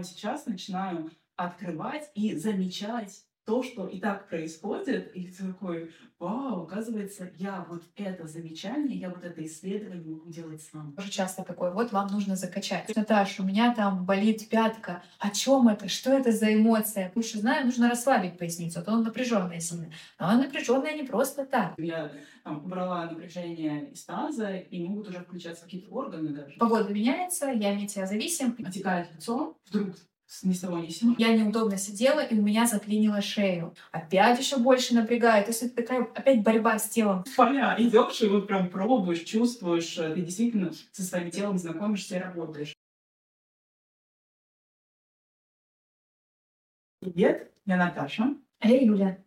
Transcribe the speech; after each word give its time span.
Сейчас 0.00 0.46
начинаю 0.46 1.10
открывать 1.36 2.10
и 2.14 2.34
замечать 2.36 3.26
то, 3.44 3.62
что 3.62 3.88
и 3.88 3.98
так 3.98 4.28
происходит, 4.28 5.14
и 5.16 5.26
ты 5.26 5.46
такой, 5.48 5.92
вау, 6.18 6.62
оказывается, 6.62 7.30
я 7.36 7.66
вот 7.68 7.82
это 7.96 8.26
замечание, 8.26 8.98
я 8.98 9.10
вот 9.10 9.24
это 9.24 9.44
исследование 9.44 10.14
могу 10.14 10.30
делать 10.30 10.62
сам. 10.62 10.92
Тоже 10.92 11.10
часто 11.10 11.42
такое, 11.42 11.72
вот 11.72 11.90
вам 11.92 12.08
нужно 12.08 12.36
закачать. 12.36 12.94
Наташа, 12.94 13.42
у 13.42 13.46
меня 13.46 13.74
там 13.74 14.04
болит 14.04 14.48
пятка. 14.48 15.02
О 15.18 15.30
чем 15.30 15.68
это? 15.68 15.88
Что 15.88 16.12
это 16.12 16.30
за 16.30 16.54
эмоция? 16.54 17.10
Лучше 17.14 17.38
знаю, 17.38 17.66
нужно 17.66 17.88
расслабить 17.88 18.38
поясницу, 18.38 18.78
а 18.78 18.82
то 18.82 18.92
он 18.92 19.02
напряженная 19.02 19.60
сильно. 19.60 19.90
Но 20.20 20.28
она 20.28 20.42
напряженная 20.42 20.94
не 20.94 21.02
просто 21.02 21.44
так. 21.44 21.74
Я 21.78 22.12
там, 22.44 22.64
убрала 22.64 23.06
напряжение 23.06 23.90
из 23.90 24.04
таза, 24.04 24.56
и 24.56 24.84
могут 24.84 25.08
уже 25.08 25.20
включаться 25.20 25.64
какие-то 25.64 25.90
органы 25.90 26.30
даже. 26.30 26.56
Погода 26.58 26.92
меняется, 26.92 27.46
я 27.50 27.74
метеозависим. 27.74 28.56
Отекает 28.64 29.12
лицо, 29.12 29.56
вдруг 29.66 29.96
ни 30.42 30.52
с 30.52 30.60
того 30.60 30.78
ни 30.78 30.88
с 30.88 30.98
сего. 30.98 31.14
Я 31.18 31.36
неудобно 31.36 31.76
сидела, 31.76 32.20
и 32.20 32.38
у 32.38 32.42
меня 32.42 32.66
заклинило 32.66 33.20
шею. 33.20 33.74
Опять 33.90 34.38
еще 34.38 34.56
больше 34.56 34.94
напрягает. 34.94 35.46
То 35.46 35.52
есть 35.52 35.62
это 35.62 35.76
такая 35.76 36.02
опять 36.02 36.42
борьба 36.42 36.78
с 36.78 36.88
телом. 36.88 37.24
Поля, 37.36 37.74
идешь 37.78 38.20
и 38.22 38.28
вот 38.28 38.46
прям 38.46 38.70
пробуешь, 38.70 39.20
чувствуешь, 39.20 39.98
э, 39.98 40.14
ты 40.14 40.22
действительно 40.22 40.72
со 40.92 41.02
своим 41.02 41.30
телом 41.30 41.58
знакомишься 41.58 42.16
и 42.16 42.20
работаешь. 42.20 42.74
Привет, 47.00 47.52
я 47.66 47.76
Наташа. 47.76 48.36
А 48.60 48.68
я 48.68 48.80
Юля. 48.80 49.24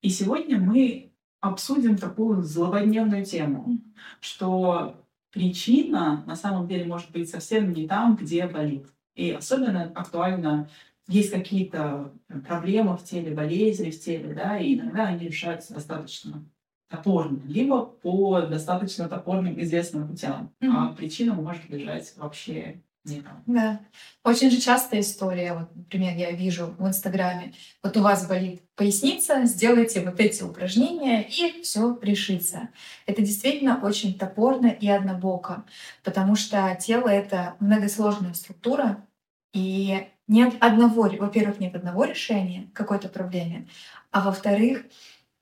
И 0.00 0.08
сегодня 0.08 0.58
мы 0.58 1.12
обсудим 1.40 1.96
такую 1.96 2.42
злободневную 2.42 3.24
тему, 3.24 3.78
что 4.20 5.04
причина 5.30 6.24
на 6.26 6.36
самом 6.36 6.68
деле 6.68 6.84
может 6.84 7.10
быть 7.10 7.28
совсем 7.28 7.72
не 7.72 7.86
там, 7.86 8.16
где 8.16 8.46
болит. 8.46 8.86
И 9.18 9.32
особенно 9.32 9.90
актуально 9.96 10.68
есть 11.08 11.32
какие-то 11.32 12.12
проблемы 12.46 12.96
в 12.96 13.02
теле, 13.02 13.34
болезни 13.34 13.90
в 13.90 14.00
теле, 14.00 14.32
да, 14.32 14.56
и 14.58 14.74
иногда 14.74 15.06
они 15.06 15.26
решаются 15.26 15.74
достаточно 15.74 16.44
топорно, 16.88 17.40
либо 17.46 17.84
по 17.84 18.42
достаточно 18.42 19.08
топорным 19.08 19.60
известным 19.60 20.06
путям. 20.06 20.52
Mm-hmm. 20.60 20.72
А 20.72 20.92
причина 20.92 21.34
может 21.34 21.68
лежать 21.68 22.14
вообще 22.16 22.80
не 23.04 23.20
там. 23.22 23.42
Да. 23.46 23.80
Очень 24.22 24.52
же 24.52 24.60
частая 24.60 25.00
история, 25.00 25.54
вот, 25.54 25.74
например, 25.74 26.16
я 26.16 26.30
вижу 26.30 26.74
в 26.78 26.86
Инстаграме, 26.86 27.54
вот 27.82 27.96
у 27.96 28.02
вас 28.02 28.28
болит 28.28 28.62
поясница, 28.76 29.44
сделайте 29.46 30.00
вот 30.02 30.20
эти 30.20 30.44
упражнения, 30.44 31.22
и 31.22 31.62
все 31.62 31.98
решится. 32.02 32.68
Это 33.06 33.22
действительно 33.22 33.80
очень 33.82 34.16
топорно 34.16 34.68
и 34.68 34.88
однобоко, 34.88 35.64
потому 36.04 36.36
что 36.36 36.76
тело— 36.80 37.08
это 37.08 37.56
многосложная 37.58 38.34
структура, 38.34 39.04
и 39.52 40.08
нет 40.26 40.54
одного, 40.60 41.08
во-первых, 41.18 41.58
нет 41.60 41.74
одного 41.74 42.04
решения 42.04 42.70
какой-то 42.74 43.08
проблеме, 43.08 43.66
а 44.10 44.20
во-вторых, 44.20 44.84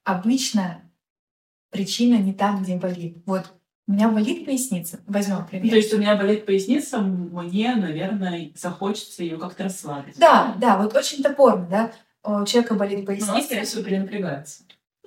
обычно 0.05 0.83
причина 1.71 2.17
не 2.17 2.33
там, 2.33 2.63
где 2.63 2.77
болит. 2.77 3.19
Вот 3.27 3.53
у 3.89 3.93
меня 3.93 4.09
болит 4.09 4.45
поясница, 4.45 5.01
возьмем 5.07 5.47
пример. 5.47 5.71
То 5.71 5.77
есть 5.77 5.93
у 5.93 5.99
меня 5.99 6.17
болит 6.17 6.47
поясница, 6.47 6.99
мне, 7.01 7.75
наверное, 7.75 8.51
захочется 8.55 9.23
ее 9.23 9.39
как-то 9.39 9.65
расслабить. 9.65 10.19
Да, 10.19 10.57
да, 10.59 10.77
вот 10.77 10.95
очень 10.97 11.23
топорно, 11.23 11.67
да. 11.69 11.93
У 12.23 12.45
человека 12.45 12.75
болит 12.75 13.07
поясница. 13.07 13.33
Но 13.33 13.39
он, 13.39 13.45
скорее 13.45 13.65
всего, 13.65 13.85
перенапрягается. 13.85 14.65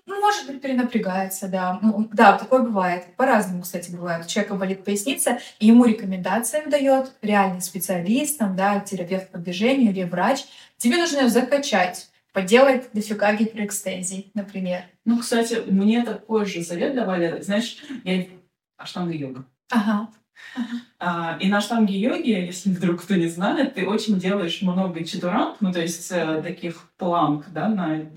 Ну, 0.09 0.19
может 0.19 0.47
быть, 0.47 0.59
перенапрягается, 0.59 1.47
да. 1.47 1.77
Ну, 1.83 2.09
да, 2.11 2.35
такое 2.35 2.63
бывает. 2.63 3.15
По-разному, 3.15 3.61
кстати, 3.61 3.91
бывает. 3.91 4.25
У 4.25 4.27
человека 4.27 4.55
болит 4.55 4.83
поясница, 4.83 5.39
и 5.59 5.67
ему 5.67 5.85
рекомендации 5.85 6.67
дает 6.67 7.11
реальный 7.21 7.61
специалист, 7.61 8.39
там, 8.39 8.55
да, 8.55 8.79
терапевт 8.79 9.29
по 9.29 9.37
движению 9.37 9.91
или 9.91 10.03
врач. 10.03 10.45
Тебе 10.77 10.97
нужно 10.97 11.29
закачать 11.29 12.09
поделать 12.33 12.89
дофига 12.91 13.35
гиперэкстензий, 13.35 14.31
например. 14.33 14.81
Ну, 15.05 15.19
кстати, 15.19 15.61
мне 15.67 16.03
такой 16.03 16.47
же 16.47 16.63
совет 16.63 16.95
давали. 16.95 17.41
Знаешь, 17.41 17.77
я 18.03 18.25
аштанга 18.77 19.13
йога. 19.13 19.45
Ага. 19.69 20.09
А, 20.97 21.37
и 21.39 21.49
на 21.49 21.61
штанге 21.61 21.99
йоги, 21.99 22.31
если 22.31 22.71
вдруг 22.71 23.03
кто 23.03 23.13
не 23.13 23.27
знает, 23.27 23.75
ты 23.75 23.85
очень 23.85 24.19
делаешь 24.19 24.63
много 24.63 25.03
чатуранг, 25.03 25.57
ну 25.59 25.71
то 25.71 25.81
есть 25.81 26.09
э, 26.11 26.41
таких 26.41 26.89
планк, 26.97 27.45
да, 27.49 27.67
на 27.67 28.09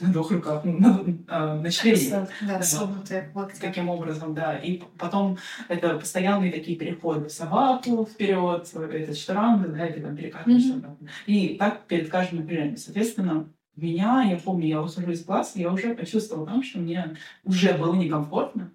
на 0.00 0.12
двух 0.12 0.30
руках, 0.30 0.64
ну, 0.64 0.78
на, 0.78 1.62
а, 1.62 1.70
члене. 1.70 2.28
Да, 2.42 2.62
согнутые 2.62 3.32
Таким 3.60 3.88
образом, 3.88 4.34
да. 4.34 4.56
И 4.56 4.82
потом 4.98 5.38
это 5.68 5.98
постоянные 5.98 6.52
такие 6.52 6.76
переходы 6.76 7.28
собаку 7.28 8.06
вперед, 8.06 8.70
это 8.74 9.14
штанга, 9.14 9.68
да, 9.68 9.86
или 9.86 10.00
там 10.00 10.16
перекатываешься. 10.16 10.74
Mm-hmm. 10.74 11.08
И 11.26 11.56
так 11.56 11.86
перед 11.86 12.10
каждым 12.10 12.40
напряжением. 12.40 12.76
Соответственно, 12.76 13.48
меня, 13.76 14.22
я 14.28 14.36
помню, 14.36 14.66
я 14.68 14.80
выхожу 14.80 15.10
из 15.10 15.24
класса, 15.24 15.58
я 15.58 15.72
уже 15.72 15.94
почувствовала 15.94 16.46
там, 16.46 16.62
что 16.62 16.78
мне 16.78 17.16
уже 17.44 17.72
было 17.74 17.94
некомфортно. 17.94 18.72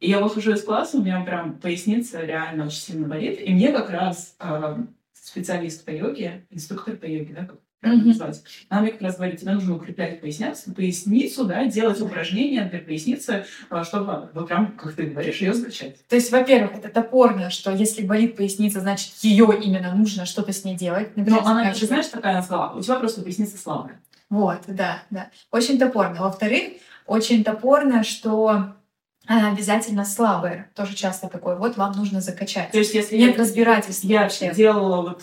И 0.00 0.10
я 0.10 0.20
выхожу 0.20 0.52
из 0.52 0.62
класса, 0.62 0.98
у 0.98 1.02
меня 1.02 1.20
прям 1.22 1.58
поясница 1.58 2.24
реально 2.24 2.66
очень 2.66 2.78
сильно 2.78 3.08
болит. 3.08 3.40
И 3.40 3.52
мне 3.52 3.72
как 3.72 3.90
раз 3.90 4.36
э, 4.38 4.76
специалист 5.12 5.84
по 5.84 5.90
йоге, 5.90 6.46
инструктор 6.50 6.96
по 6.96 7.04
йоге, 7.04 7.34
да, 7.34 7.46
как 7.46 7.58
mm-hmm. 7.82 8.34
Она 8.68 8.80
мне 8.80 8.90
как 8.90 9.02
раз 9.02 9.16
говорит, 9.16 9.40
тебе 9.40 9.52
нужно 9.52 9.76
укреплять 9.76 10.20
поясницу, 10.20 10.74
поясницу, 10.74 11.44
да, 11.44 11.64
делать 11.66 12.00
упражнения 12.00 12.64
для 12.64 12.80
поясницы, 12.80 13.44
а, 13.70 13.84
чтобы 13.84 14.30
вот 14.34 14.48
прям, 14.48 14.72
как 14.72 14.94
ты 14.94 15.04
говоришь, 15.04 15.36
ее 15.40 15.54
скачать. 15.54 16.06
То 16.08 16.16
есть, 16.16 16.32
во-первых, 16.32 16.72
это 16.76 16.88
топорно, 16.88 17.50
что 17.50 17.70
если 17.70 18.02
болит 18.02 18.36
поясница, 18.36 18.80
значит, 18.80 19.12
ее 19.22 19.58
именно 19.62 19.94
нужно 19.94 20.26
что-то 20.26 20.52
с 20.52 20.64
ней 20.64 20.76
делать. 20.76 21.16
Например, 21.16 21.42
Но 21.42 21.48
она, 21.48 21.72
же, 21.72 21.86
знаешь, 21.86 22.06
такая 22.06 22.32
она 22.32 22.42
сказала, 22.42 22.76
у 22.76 22.82
тебя 22.82 22.96
просто 22.96 23.22
поясница 23.22 23.56
слабая. 23.56 24.00
Вот, 24.30 24.62
да, 24.66 25.02
да. 25.10 25.30
Очень 25.50 25.78
топорно. 25.78 26.20
Во-вторых, 26.20 26.72
очень 27.06 27.44
топорно, 27.44 28.04
что 28.04 28.74
она 29.26 29.52
обязательно 29.52 30.04
слабая. 30.04 30.70
Тоже 30.74 30.94
часто 30.94 31.28
такое. 31.28 31.56
Вот 31.56 31.76
вам 31.76 31.92
нужно 31.92 32.20
закачать. 32.20 32.70
То 32.70 32.78
есть, 32.78 32.94
если 32.94 33.16
нет 33.16 33.36
я, 33.36 33.42
разбирательства. 33.42 34.08
Я 34.08 34.22
вообще 34.22 34.52
делала 34.54 35.02
вот 35.02 35.22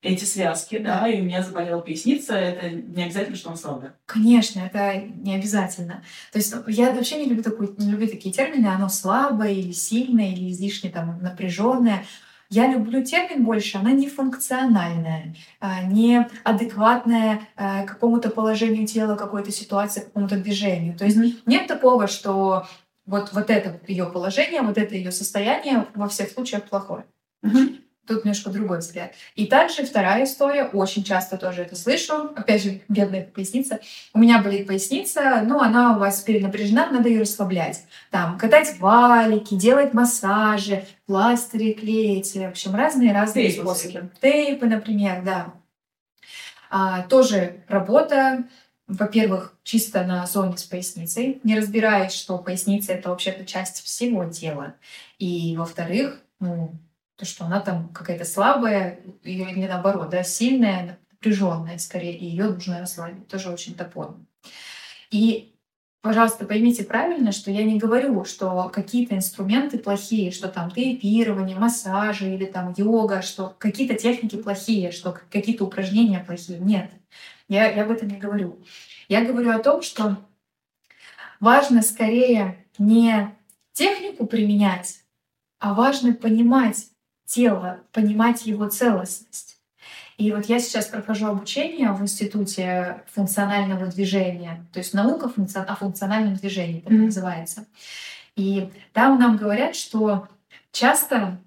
эти 0.00 0.24
связки, 0.24 0.78
да, 0.78 1.08
и 1.08 1.20
у 1.20 1.24
меня 1.24 1.42
заболела 1.42 1.80
поясница, 1.80 2.34
это 2.34 2.70
не 2.70 3.02
обязательно, 3.02 3.36
что 3.36 3.50
он 3.50 3.56
слабый. 3.56 3.90
Конечно, 4.06 4.60
это 4.60 4.96
не 4.96 5.34
обязательно. 5.34 6.04
То 6.32 6.38
есть 6.38 6.54
ну, 6.54 6.62
я 6.68 6.92
вообще 6.92 7.18
не 7.18 7.28
люблю, 7.28 7.42
такую, 7.42 7.74
не 7.78 7.90
люблю 7.90 8.06
такие 8.06 8.32
термины, 8.32 8.66
оно 8.66 8.88
слабое 8.88 9.52
или 9.52 9.72
сильное, 9.72 10.32
или 10.32 10.52
излишне 10.52 10.90
там 10.90 11.20
напряженное. 11.20 12.04
Я 12.48 12.66
люблю 12.68 13.04
термин 13.04 13.44
больше, 13.44 13.76
она 13.76 13.90
нефункциональная, 13.90 15.34
а, 15.60 15.82
неадекватная 15.82 17.40
а, 17.56 17.84
какому-то 17.84 18.30
положению 18.30 18.86
тела, 18.86 19.16
какой-то 19.16 19.50
ситуации, 19.50 20.00
какому-то 20.00 20.38
движению. 20.38 20.96
То 20.96 21.04
есть 21.04 21.18
нет 21.44 21.66
такого, 21.66 22.06
что 22.06 22.66
вот, 23.04 23.32
вот 23.32 23.50
это 23.50 23.80
ее 23.86 24.06
положение, 24.06 24.62
вот 24.62 24.78
это 24.78 24.94
ее 24.94 25.10
состояние 25.10 25.86
во 25.94 26.08
всех 26.08 26.30
случаях 26.30 26.64
плохое. 26.64 27.04
Mm-hmm. 27.44 27.80
Тут 28.08 28.24
немножко 28.24 28.48
другой 28.48 28.78
взгляд. 28.78 29.12
И 29.34 29.46
также 29.46 29.84
вторая 29.84 30.24
история, 30.24 30.64
очень 30.64 31.04
часто 31.04 31.36
тоже 31.36 31.60
это 31.60 31.76
слышу, 31.76 32.32
опять 32.34 32.62
же, 32.62 32.80
бедная 32.88 33.22
поясница. 33.22 33.80
У 34.14 34.18
меня 34.18 34.40
болит 34.40 34.66
поясница, 34.66 35.42
но 35.44 35.60
она 35.60 35.94
у 35.94 36.00
вас 36.00 36.22
перенапряжена, 36.22 36.90
надо 36.90 37.10
ее 37.10 37.20
расслаблять. 37.20 37.84
Там, 38.10 38.38
катать 38.38 38.78
валики, 38.78 39.54
делать 39.54 39.92
массажи, 39.92 40.86
пластыри 41.04 41.74
клеить, 41.74 42.34
в 42.34 42.42
общем, 42.42 42.74
разные-разные 42.74 43.50
способы. 43.50 44.10
Тейпы, 44.22 44.64
например, 44.64 45.22
да. 45.22 45.52
А, 46.70 47.02
тоже 47.02 47.62
работа, 47.68 48.44
во-первых, 48.86 49.54
чисто 49.64 50.04
на 50.04 50.26
зоне 50.26 50.56
с 50.56 50.64
поясницей, 50.64 51.40
не 51.44 51.58
разбираясь, 51.58 52.12
что 52.14 52.38
поясница— 52.38 52.92
это 52.94 53.10
вообще-то 53.10 53.44
часть 53.44 53.84
всего 53.84 54.24
тела. 54.24 54.76
И, 55.18 55.54
во-вторых, 55.58 56.22
ну, 56.40 56.72
то, 57.18 57.26
что 57.26 57.44
она 57.44 57.60
там 57.60 57.88
какая-то 57.88 58.24
слабая, 58.24 59.00
или 59.24 59.66
наоборот, 59.66 60.08
да, 60.08 60.22
сильная, 60.22 60.98
напряженная 61.10 61.78
скорее, 61.78 62.16
и 62.16 62.24
ее 62.24 62.44
нужно 62.44 62.78
расслабить. 62.80 63.26
Тоже 63.26 63.50
очень 63.50 63.74
топорно. 63.74 64.24
И 65.10 65.54
Пожалуйста, 66.00 66.46
поймите 66.46 66.84
правильно, 66.84 67.32
что 67.32 67.50
я 67.50 67.64
не 67.64 67.76
говорю, 67.76 68.24
что 68.24 68.70
какие-то 68.72 69.16
инструменты 69.16 69.78
плохие, 69.78 70.30
что 70.30 70.46
там 70.48 70.70
тейпирование, 70.70 71.58
массажи 71.58 72.32
или 72.32 72.44
там 72.44 72.72
йога, 72.76 73.20
что 73.20 73.56
какие-то 73.58 73.94
техники 73.94 74.36
плохие, 74.36 74.92
что 74.92 75.18
какие-то 75.28 75.64
упражнения 75.64 76.20
плохие. 76.20 76.60
Нет, 76.60 76.90
я, 77.48 77.68
я 77.68 77.82
об 77.82 77.90
этом 77.90 78.08
не 78.08 78.16
говорю. 78.16 78.60
Я 79.08 79.24
говорю 79.24 79.50
о 79.50 79.58
том, 79.58 79.82
что 79.82 80.16
важно 81.40 81.82
скорее 81.82 82.64
не 82.78 83.34
технику 83.72 84.24
применять, 84.24 85.00
а 85.58 85.74
важно 85.74 86.14
понимать, 86.14 86.90
тело, 87.28 87.80
понимать 87.92 88.46
его 88.46 88.68
целостность. 88.68 89.58
И 90.16 90.32
вот 90.32 90.46
я 90.46 90.58
сейчас 90.58 90.86
прохожу 90.86 91.26
обучение 91.26 91.92
в 91.92 92.02
Институте 92.02 93.04
функционального 93.12 93.86
движения, 93.86 94.66
то 94.72 94.80
есть 94.80 94.92
наука 94.92 95.30
о 95.54 95.76
функциональном 95.76 96.34
движении, 96.34 96.80
так 96.80 96.92
mm-hmm. 96.92 97.04
называется. 97.04 97.66
И 98.34 98.70
там 98.92 99.20
нам 99.20 99.36
говорят, 99.36 99.76
что 99.76 100.26
часто 100.72 101.38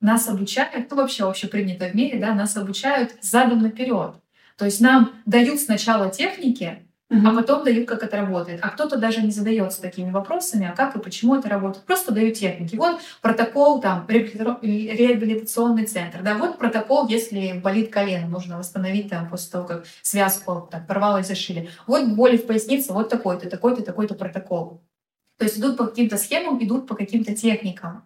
нас 0.00 0.28
обучают, 0.28 0.88
ну 0.90 0.96
вообще 0.96 1.28
общепринято 1.28 1.88
в 1.88 1.94
мире, 1.94 2.20
да, 2.20 2.34
нас 2.34 2.56
обучают 2.56 3.16
задом 3.20 3.62
наперед. 3.62 4.14
То 4.56 4.66
есть 4.66 4.80
нам 4.80 5.12
дают 5.26 5.58
сначала 5.58 6.10
техники, 6.10 6.86
mm-hmm. 7.10 7.26
а 7.26 7.34
потом 7.34 7.64
дают, 7.64 7.88
как 7.88 8.02
это 8.02 8.16
работает. 8.16 8.60
А 8.62 8.68
кто-то 8.68 8.96
даже 8.96 9.22
не 9.22 9.30
задается 9.30 9.82
такими 9.82 10.10
вопросами, 10.10 10.70
а 10.70 10.76
как 10.76 10.96
и 10.96 11.00
почему 11.00 11.36
это 11.36 11.48
работает. 11.48 11.84
Просто 11.84 12.12
дают 12.12 12.36
техники. 12.36 12.76
Вот 12.76 13.00
протокол, 13.20 13.80
там, 13.80 14.06
реабилитационный 14.08 15.86
центр. 15.86 16.22
Да, 16.22 16.36
вот 16.36 16.58
протокол, 16.58 17.08
если 17.08 17.58
болит 17.58 17.92
колено, 17.92 18.28
нужно 18.28 18.58
восстановить 18.58 19.10
там 19.10 19.28
после 19.28 19.50
того, 19.52 19.66
как 19.66 19.84
связку 20.02 20.68
так, 20.70 20.86
порвало 20.86 21.18
и 21.18 21.24
зашили. 21.24 21.70
Вот 21.86 22.08
боли 22.08 22.36
в 22.36 22.46
пояснице, 22.46 22.92
вот 22.92 23.08
такой-то, 23.08 23.50
такой-то, 23.50 23.82
такой-то 23.82 24.14
протокол. 24.14 24.82
То 25.38 25.44
есть 25.44 25.58
идут 25.58 25.76
по 25.78 25.86
каким-то 25.86 26.18
схемам, 26.18 26.62
идут 26.62 26.86
по 26.86 26.94
каким-то 26.94 27.34
техникам. 27.34 28.04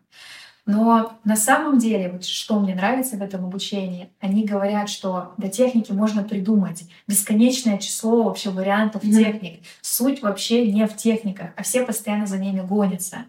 Но 0.66 1.18
на 1.24 1.36
самом 1.36 1.78
деле, 1.78 2.10
вот 2.10 2.24
что 2.24 2.58
мне 2.58 2.74
нравится 2.74 3.16
в 3.16 3.22
этом 3.22 3.44
обучении, 3.44 4.10
они 4.20 4.44
говорят, 4.44 4.88
что 4.88 5.34
до 5.36 5.48
техники 5.48 5.92
можно 5.92 6.22
придумать 6.22 6.84
бесконечное 7.06 7.76
число 7.78 8.22
вообще 8.22 8.48
вариантов 8.50 9.04
mm-hmm. 9.04 9.24
техник. 9.24 9.62
Суть 9.82 10.22
вообще 10.22 10.70
не 10.72 10.86
в 10.86 10.96
техниках, 10.96 11.50
а 11.56 11.62
все 11.62 11.84
постоянно 11.84 12.26
за 12.26 12.38
ними 12.38 12.60
гонятся. 12.60 13.26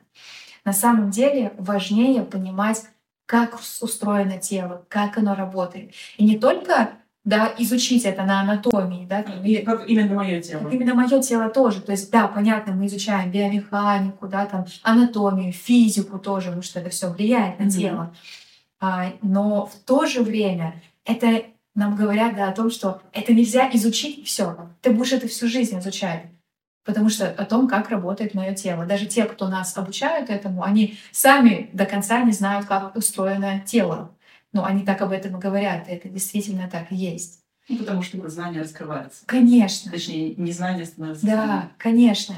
На 0.63 0.71
самом 0.71 1.11
деле 1.11 1.53
важнее 1.57 2.23
понимать, 2.23 2.83
как 3.25 3.59
устроено 3.81 4.37
тело, 4.37 4.85
как 4.87 5.17
оно 5.17 5.35
работает. 5.35 5.93
И 6.17 6.25
не 6.25 6.37
только 6.37 6.91
да, 7.25 7.51
изучить 7.57 8.05
это 8.05 8.23
на 8.23 8.41
анатомии, 8.41 9.05
да, 9.07 9.21
или 9.43 9.61
как 9.61 9.89
именно 9.89 10.13
мое 10.13 10.41
тело. 10.41 10.63
Как 10.63 10.73
именно 10.73 10.93
мое 10.93 11.21
тело 11.21 11.49
тоже. 11.49 11.81
То 11.81 11.91
есть, 11.91 12.11
да, 12.11 12.27
понятно, 12.27 12.73
мы 12.73 12.85
изучаем 12.85 13.31
биомеханику, 13.31 14.27
да, 14.27 14.45
там, 14.45 14.65
анатомию, 14.83 15.51
физику 15.51 16.19
тоже, 16.19 16.47
потому 16.47 16.61
что 16.61 16.79
это 16.79 16.89
все 16.91 17.11
влияет 17.11 17.59
на 17.59 17.63
mm-hmm. 17.63 17.69
тело. 17.71 18.15
А, 18.79 19.11
но 19.23 19.65
в 19.65 19.75
то 19.85 20.05
же 20.05 20.21
время 20.21 20.81
это 21.03 21.43
нам 21.73 21.95
говорят 21.95 22.35
да, 22.35 22.49
о 22.49 22.53
том, 22.53 22.69
что 22.69 23.01
это 23.11 23.33
нельзя 23.33 23.69
изучить 23.73 24.25
все. 24.27 24.69
Ты 24.81 24.91
будешь 24.91 25.13
это 25.13 25.27
всю 25.27 25.47
жизнь 25.47 25.77
изучать. 25.79 26.27
Потому 26.85 27.09
что 27.09 27.27
о 27.27 27.45
том, 27.45 27.67
как 27.67 27.89
работает 27.89 28.35
мое 28.35 28.53
тело. 28.53 28.85
Даже 28.85 29.07
те, 29.07 29.25
кто 29.25 29.47
нас 29.47 29.75
обучают 29.75 30.29
этому, 30.29 30.63
они 30.63 30.99
сами 31.11 31.71
до 31.73 31.85
конца 31.85 32.21
не 32.21 32.31
знают, 32.31 32.67
как 32.67 32.95
устроено 32.95 33.61
тело. 33.65 34.14
Ну, 34.55 34.63
они 34.63 34.85
так 34.85 35.01
об 35.01 35.11
этом 35.11 35.35
и 35.35 35.39
говорят, 35.41 35.89
и 35.89 35.91
это 35.91 36.07
действительно 36.07 36.69
так 36.71 36.89
и 36.89 36.95
есть. 36.95 37.41
Ну, 37.67 37.77
потому 37.77 38.01
что 38.01 38.29
знание 38.29 38.61
раскрывается. 38.61 39.23
Конечно. 39.25 39.91
Точнее, 39.91 40.33
незнание 40.35 40.85
становится. 40.85 41.25
Да, 41.25 41.71
конечно. 41.77 42.35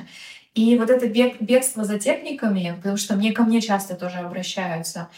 И 0.56 0.76
вот 0.80 0.90
это 0.90 1.08
бег, 1.08 1.40
бегство 1.40 1.84
за 1.84 2.00
техниками, 2.00 2.74
потому 2.78 2.98
что 2.98 3.16
мне 3.16 3.34
ко 3.34 3.44
мне 3.44 3.62
часто 3.62 3.94
тоже 3.94 4.18
обращаются. 4.18 5.10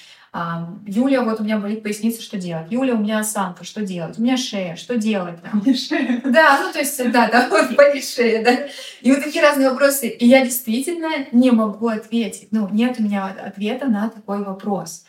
Юля, 0.86 1.24
вот 1.24 1.40
у 1.40 1.44
меня 1.46 1.58
болит 1.58 1.84
поясница, 1.84 2.22
что 2.22 2.38
делать? 2.38 2.70
Юля, 2.70 2.96
у 2.96 2.98
меня 2.98 3.20
осанка, 3.20 3.64
что 3.64 3.82
делать? 3.82 4.20
У 4.20 4.22
меня 4.22 4.36
шея, 4.36 4.76
что 4.76 4.98
делать? 4.98 5.40
У 5.54 5.58
меня 5.58 5.78
шея. 5.78 6.22
Да, 6.26 6.60
ну 6.62 6.74
то 6.74 6.80
есть, 6.80 6.98
да, 7.12 7.30
да, 7.30 7.48
вот 7.50 7.78
болит 7.78 8.04
шея, 8.04 8.44
да. 8.44 8.68
И 9.02 9.10
вот 9.10 9.24
такие 9.24 9.42
разные 9.42 9.70
вопросы. 9.70 10.10
И 10.10 10.28
я 10.28 10.44
действительно 10.44 11.10
не 11.32 11.52
могу 11.52 11.88
ответить. 11.88 12.50
Ну, 12.52 12.68
нет 12.70 13.00
у 13.00 13.04
меня 13.04 13.28
ответа 13.28 13.88
на 13.88 14.10
такой 14.10 14.44
вопрос. 14.44 15.06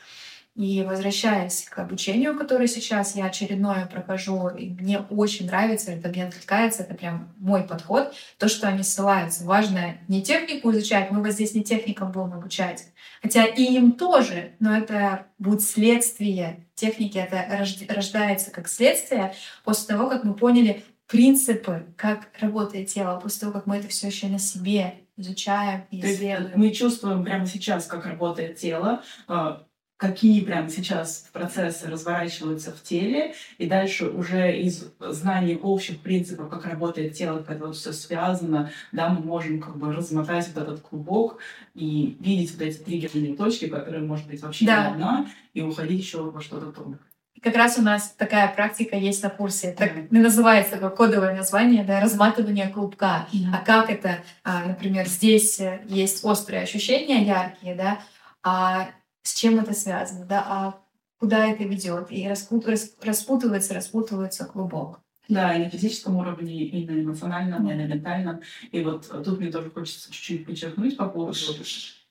И 0.56 0.82
возвращаясь 0.82 1.64
к 1.70 1.78
обучению, 1.78 2.36
которое 2.36 2.66
сейчас 2.66 3.14
я 3.14 3.26
очередное 3.26 3.86
прохожу, 3.86 4.48
и 4.48 4.68
мне 4.70 4.98
очень 4.98 5.46
нравится, 5.46 5.92
это 5.92 6.08
мне 6.08 6.26
откликается, 6.26 6.82
это 6.82 6.94
прям 6.94 7.32
мой 7.38 7.62
подход, 7.62 8.12
то, 8.36 8.48
что 8.48 8.66
они 8.66 8.82
ссылаются. 8.82 9.44
Важно 9.44 9.98
не 10.08 10.22
технику 10.22 10.72
изучать, 10.72 11.12
мы 11.12 11.22
вот 11.22 11.32
здесь 11.32 11.54
не 11.54 11.62
техникам 11.62 12.10
будем 12.10 12.34
обучать, 12.34 12.86
хотя 13.22 13.44
и 13.44 13.62
им 13.62 13.92
тоже, 13.92 14.52
но 14.58 14.76
это 14.76 15.26
будет 15.38 15.62
следствие. 15.62 16.66
Техники 16.74 17.18
это 17.18 17.46
рождается 17.88 18.50
как 18.50 18.68
следствие 18.68 19.34
после 19.64 19.94
того, 19.94 20.10
как 20.10 20.24
мы 20.24 20.34
поняли 20.34 20.82
принципы, 21.06 21.86
как 21.96 22.28
работает 22.40 22.88
тело, 22.88 23.20
после 23.20 23.40
того, 23.40 23.52
как 23.52 23.66
мы 23.66 23.78
это 23.78 23.88
все 23.88 24.08
еще 24.08 24.28
на 24.28 24.38
себе 24.38 24.94
изучаем 25.16 25.84
и 25.90 26.00
исследуем. 26.00 26.52
Мы 26.54 26.70
чувствуем 26.70 27.24
прямо 27.24 27.46
сейчас, 27.46 27.86
как 27.86 28.06
работает 28.06 28.56
тело, 28.56 29.02
а, 29.26 29.66
какие 30.00 30.40
прямо 30.40 30.70
сейчас 30.70 31.28
процессы 31.30 31.86
разворачиваются 31.86 32.72
в 32.72 32.82
теле, 32.82 33.34
и 33.58 33.66
дальше 33.66 34.08
уже 34.08 34.58
из 34.58 34.86
знаний 34.98 35.56
общих 35.62 36.00
принципов, 36.00 36.48
как 36.48 36.64
работает 36.64 37.12
тело, 37.12 37.42
когда 37.42 37.66
вот 37.66 37.76
все 37.76 37.92
связано, 37.92 38.70
да, 38.92 39.10
мы 39.10 39.20
можем 39.20 39.60
как 39.60 39.76
бы 39.76 39.92
размотать 39.92 40.50
вот 40.54 40.62
этот 40.62 40.80
клубок 40.80 41.36
и 41.74 42.16
видеть 42.18 42.52
вот 42.52 42.62
эти 42.62 42.78
триггерные 42.78 43.36
точки, 43.36 43.68
которые, 43.68 44.02
может 44.02 44.26
быть, 44.26 44.40
вообще 44.40 44.64
да. 44.64 44.86
не 44.86 44.92
одна, 44.94 45.26
и 45.52 45.60
уходить 45.60 46.00
еще 46.00 46.22
во 46.22 46.40
что-то 46.40 46.72
тонкое. 46.72 46.98
Как 47.42 47.56
раз 47.56 47.76
у 47.76 47.82
нас 47.82 48.14
такая 48.16 48.48
практика 48.48 48.96
есть 48.96 49.22
на 49.22 49.28
курсе. 49.28 49.72
Так 49.72 49.94
mm-hmm. 49.94 50.08
называется 50.10 50.72
такое 50.72 50.90
кодовое 50.90 51.36
название, 51.36 51.84
да, 51.84 52.00
разматывание 52.00 52.68
клубка. 52.68 53.28
Mm-hmm. 53.32 53.50
А 53.52 53.64
как 53.64 53.90
это, 53.90 54.18
а, 54.44 54.64
например, 54.64 55.06
здесь 55.06 55.60
есть 55.86 56.24
острые 56.24 56.62
ощущения 56.62 57.22
яркие, 57.22 57.74
да, 57.74 58.00
а 58.42 58.88
с 59.22 59.34
чем 59.34 59.58
это 59.58 59.72
связано, 59.74 60.26
да, 60.26 60.44
а 60.46 60.80
куда 61.18 61.46
это 61.46 61.64
ведет, 61.64 62.10
и 62.10 62.26
распутывается, 62.28 63.74
распутывается 63.74 64.44
клубок. 64.46 65.00
Да, 65.28 65.54
и 65.54 65.62
на 65.62 65.70
физическом 65.70 66.16
уровне, 66.16 66.64
и 66.64 66.86
на 66.86 67.00
эмоциональном, 67.02 67.70
и 67.70 67.74
на 67.74 67.86
ментальном. 67.86 68.40
И 68.72 68.82
вот 68.82 69.08
тут 69.24 69.38
мне 69.38 69.50
тоже 69.52 69.70
хочется 69.70 70.10
чуть-чуть 70.10 70.44
подчеркнуть 70.44 70.96
по 70.96 71.08
поводу 71.08 71.36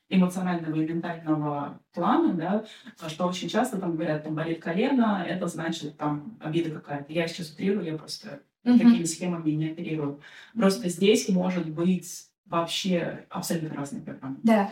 эмоционального 0.08 0.76
и 0.76 0.88
ментального 0.88 1.80
плана, 1.94 2.34
да, 2.34 2.66
что 3.10 3.28
очень 3.28 3.50
часто 3.50 3.78
там 3.78 3.96
говорят, 3.96 4.24
там 4.24 4.36
болит 4.36 4.62
колено, 4.62 5.24
это 5.28 5.48
значит 5.48 5.98
там 5.98 6.38
обида 6.40 6.72
какая-то. 6.72 7.12
Я 7.12 7.28
сейчас 7.28 7.52
утрирую, 7.52 7.86
я 7.86 7.98
просто 7.98 8.40
mm-hmm. 8.64 8.78
такими 8.78 9.04
схемами 9.04 9.52
не 9.52 9.72
оперирую. 9.72 10.22
Просто 10.56 10.90
здесь 10.90 11.30
может 11.30 11.70
быть 11.70 12.26
вообще 12.46 13.26
абсолютно 13.30 13.76
разные 13.76 14.02
программы. 14.02 14.38
Да. 14.44 14.72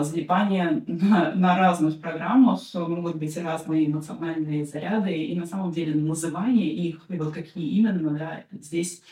Залипание 0.00 0.84
на, 0.86 1.34
на 1.34 1.58
разных 1.58 2.00
программах 2.00 2.60
могут 2.74 3.16
быть 3.16 3.36
разные 3.36 3.86
эмоциональные 3.86 4.64
заряды, 4.64 5.12
и 5.12 5.38
на 5.38 5.46
самом 5.46 5.72
деле 5.72 5.94
называние 5.94 6.72
их, 6.72 7.00
и 7.08 7.16
вот 7.16 7.34
какие 7.34 7.68
именно, 7.70 8.10
да, 8.10 8.44
здесь 8.52 9.02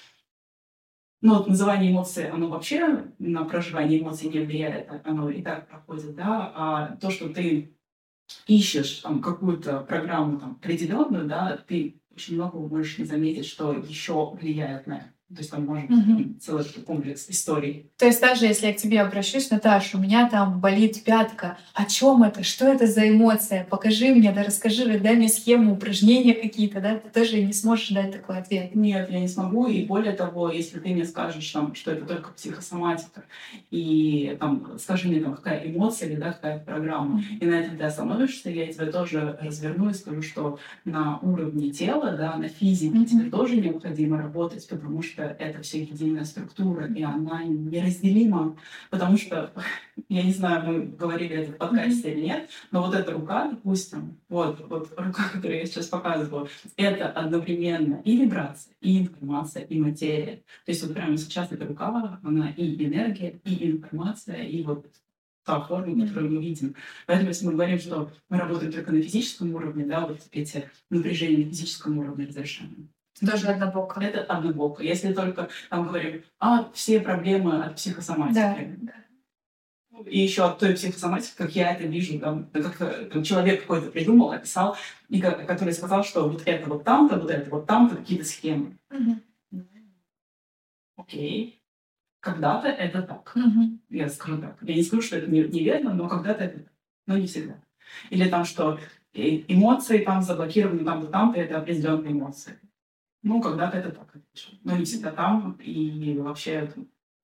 ну, 1.25 1.39
вот 1.39 1.49
называние 1.49 1.91
эмоций, 1.91 2.29
оно 2.29 2.49
вообще 2.49 3.06
на 3.19 3.45
проживание 3.45 4.01
эмоций 4.01 4.29
не 4.29 4.41
влияет, 4.41 4.91
оно 5.06 5.31
и 5.31 5.43
так 5.43 5.69
проходит, 5.69 6.15
да, 6.15 6.53
а 6.55 6.97
то, 6.97 7.11
что 7.11 7.31
ты 7.31 7.75
ищешь 8.47 8.99
там 8.99 9.23
какую-то 9.23 9.81
программу 9.81 10.39
там 10.39 10.53
определенную, 10.53 11.27
да, 11.27 11.56
ты 11.56 11.99
очень 12.12 12.35
много 12.35 12.59
можешь 12.59 12.99
не 12.99 13.06
заметить, 13.06 13.47
что 13.47 13.73
еще 13.73 14.35
влияет 14.35 14.87
на 14.87 14.99
это. 14.99 15.14
То 15.28 15.38
есть 15.38 15.50
там 15.50 15.64
может 15.64 15.90
угу. 15.90 16.38
целый 16.38 16.64
комплекс 16.86 17.31
историй. 17.31 17.90
То 17.96 18.04
есть 18.04 18.20
также, 18.20 18.44
если 18.44 18.66
я 18.66 18.74
к 18.74 18.76
тебе 18.76 19.00
обращусь, 19.00 19.50
Наташа, 19.50 19.96
у 19.96 20.00
меня 20.00 20.28
там 20.28 20.60
болит 20.60 21.02
пятка. 21.02 21.56
О 21.72 21.86
чем 21.86 22.22
это? 22.22 22.43
Что 22.43 22.66
это 22.66 22.86
за 22.86 23.08
эмоция? 23.08 23.66
Покажи 23.69 24.14
мне, 24.14 24.32
да 24.32 24.44
расскажи, 24.44 24.98
дай 24.98 25.16
мне 25.16 25.28
схему, 25.31 25.72
упражнения 25.72 26.34
какие-то, 26.34 26.81
да? 26.81 26.98
Ты 26.98 27.08
тоже 27.08 27.43
не 27.43 27.54
сможешь 27.54 27.88
дать 27.88 28.12
такой 28.12 28.38
ответ. 28.38 28.74
Нет, 28.74 29.10
я 29.10 29.19
не 29.19 29.28
смогу. 29.28 29.66
И 29.66 29.84
более 29.86 30.12
того, 30.12 30.50
если 30.50 30.78
ты 30.78 30.90
мне 30.90 31.06
скажешь, 31.06 31.50
там, 31.50 31.74
что 31.74 31.93
это 31.93 32.04
только 32.04 32.31
психосоматика, 32.32 33.24
и 33.70 34.36
там, 34.38 34.78
скажи 34.78 35.08
мне, 35.08 35.20
там, 35.20 35.34
какая 35.34 35.66
эмоция 35.66 36.10
или 36.10 36.16
да, 36.16 36.32
какая 36.32 36.58
программа, 36.58 37.20
mm-hmm. 37.20 37.38
и 37.40 37.46
на 37.46 37.54
этом 37.54 37.78
ты 37.78 37.84
остановишься, 37.84 38.50
я 38.50 38.70
тебя 38.70 38.86
тоже 38.86 39.38
разверну 39.40 39.88
и 39.88 39.94
скажу, 39.94 40.20
что 40.20 40.58
на 40.84 41.19
уровне 41.20 41.70
тела, 41.70 42.12
да, 42.12 42.36
на 42.36 42.48
физике 42.48 42.98
mm-hmm. 42.98 43.06
тебе 43.06 43.31
тоже 43.31 43.56
необходимо 43.56 44.19
работать, 44.19 44.69
потому 44.69 45.02
что 45.02 45.14
это 45.23 45.63
все 45.63 45.83
единая 45.83 46.25
структура, 46.25 46.87
и 46.87 47.03
она 47.03 47.44
неразделима, 47.44 48.56
потому 48.91 49.17
что, 49.17 49.53
я 50.09 50.23
не 50.23 50.33
знаю, 50.33 50.67
мы 50.67 50.87
говорили 50.87 51.37
это 51.37 51.53
в 51.53 51.56
подкасте 51.56 52.13
или 52.13 52.27
нет, 52.27 52.51
но 52.71 52.83
вот 52.83 52.94
эта 52.94 53.13
рука, 53.13 53.51
допустим, 53.51 54.19
вот, 54.29 54.61
вот 54.69 54.93
рука, 54.97 55.29
которую 55.33 55.59
я 55.59 55.67
сейчас 55.67 55.87
показываю, 55.87 56.49
это 56.77 57.09
одновременно 57.11 58.01
и 58.05 58.17
вибрация, 58.17 58.75
и 58.81 59.01
информация, 59.01 59.63
и 59.65 59.81
материя. 59.81 60.43
То 60.65 60.73
есть 60.73 60.83
вот 60.83 60.94
прямо 60.94 61.17
сейчас 61.17 61.53
эта 61.53 61.67
рука, 61.67 62.19
она 62.23 62.51
и 62.51 62.85
энергия, 62.85 63.41
и 63.44 63.71
информация, 63.71 64.43
и 64.43 64.63
вот 64.63 64.87
та 65.44 65.61
форма, 65.61 66.06
которую 66.06 66.33
мы 66.33 66.43
видим. 66.43 66.75
Поэтому, 67.06 67.29
если 67.29 67.47
мы 67.47 67.53
говорим, 67.53 67.79
что 67.79 68.11
мы 68.29 68.39
работаем 68.39 68.73
только 68.73 68.93
на 68.93 69.03
физическом 69.03 69.55
уровне, 69.55 69.85
да, 69.85 70.06
вот 70.06 70.21
эти 70.33 70.71
напряжения 70.91 71.44
на 71.44 71.51
физическом 71.51 71.99
уровне 71.99 72.27
разрешаем. 72.27 72.89
Тоже 73.21 73.49
однобоко. 73.49 74.01
Это 74.01 74.23
однобоко. 74.25 74.83
Если 74.83 75.13
только 75.13 75.49
там 75.71 75.87
говорим, 75.87 76.23
а 76.41 76.71
все 76.73 77.01
проблемы 77.01 77.63
от 77.63 77.77
психосоматики. 77.77 78.79
Да. 78.83 78.93
И 80.06 80.19
еще 80.19 80.44
от 80.44 80.59
той 80.59 80.75
психосоматики, 80.75 81.37
как 81.37 81.55
я 81.55 81.73
это 81.73 81.85
вижу, 81.85 82.19
там, 82.19 82.47
как 82.53 83.11
там, 83.13 83.23
человек 83.23 83.61
какой-то 83.61 83.91
придумал, 83.91 84.33
описал, 84.33 84.77
и 85.09 85.21
который 85.21 85.73
сказал, 85.73 86.03
что 86.03 86.29
вот 86.29 86.43
это 86.47 86.69
вот 86.69 86.83
там-то, 86.83 87.21
вот 87.21 87.31
это 87.31 87.49
вот 87.49 87.67
там-то, 87.67 87.97
какие-то 87.97 88.25
схемы. 88.25 88.77
Угу. 88.91 89.63
Окей. 90.97 91.61
Когда-то 92.21 92.69
это 92.69 93.03
так. 93.03 93.33
Угу. 93.37 93.79
Я 93.91 94.09
скажу 94.09 94.39
так. 94.39 94.56
Я 94.63 94.75
не 94.75 94.83
скажу, 94.83 95.03
что 95.03 95.17
это 95.19 95.31
неверно, 95.31 95.94
но 95.94 96.09
когда-то 96.09 96.44
это 96.44 96.59
так. 96.59 96.73
Но 97.06 97.17
не 97.17 97.27
всегда. 97.27 97.55
Или 98.11 98.29
там, 98.29 98.44
что 98.44 98.81
И 99.15 99.44
эмоции 99.47 99.99
там 99.99 100.23
заблокированы 100.23 100.85
там-то, 100.85 101.06
там-то, 101.06 101.39
это 101.39 101.59
определенные 101.59 102.13
эмоции. 102.13 102.59
Ну, 103.24 103.40
когда-то 103.40 103.78
это 103.78 103.90
так, 103.90 104.14
но 104.62 104.76
не 104.76 104.84
всегда 104.84 105.10
там, 105.10 105.52
и 105.52 106.16
вообще, 106.19 106.70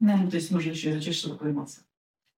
да. 0.01 0.17
ну, 0.17 0.31
то 0.31 0.37
есть 0.37 0.51
нужно 0.51 0.71
еще 0.71 0.91
изучить, 0.91 1.15
что 1.15 1.31
такое 1.31 1.53
эмоции. 1.53 1.83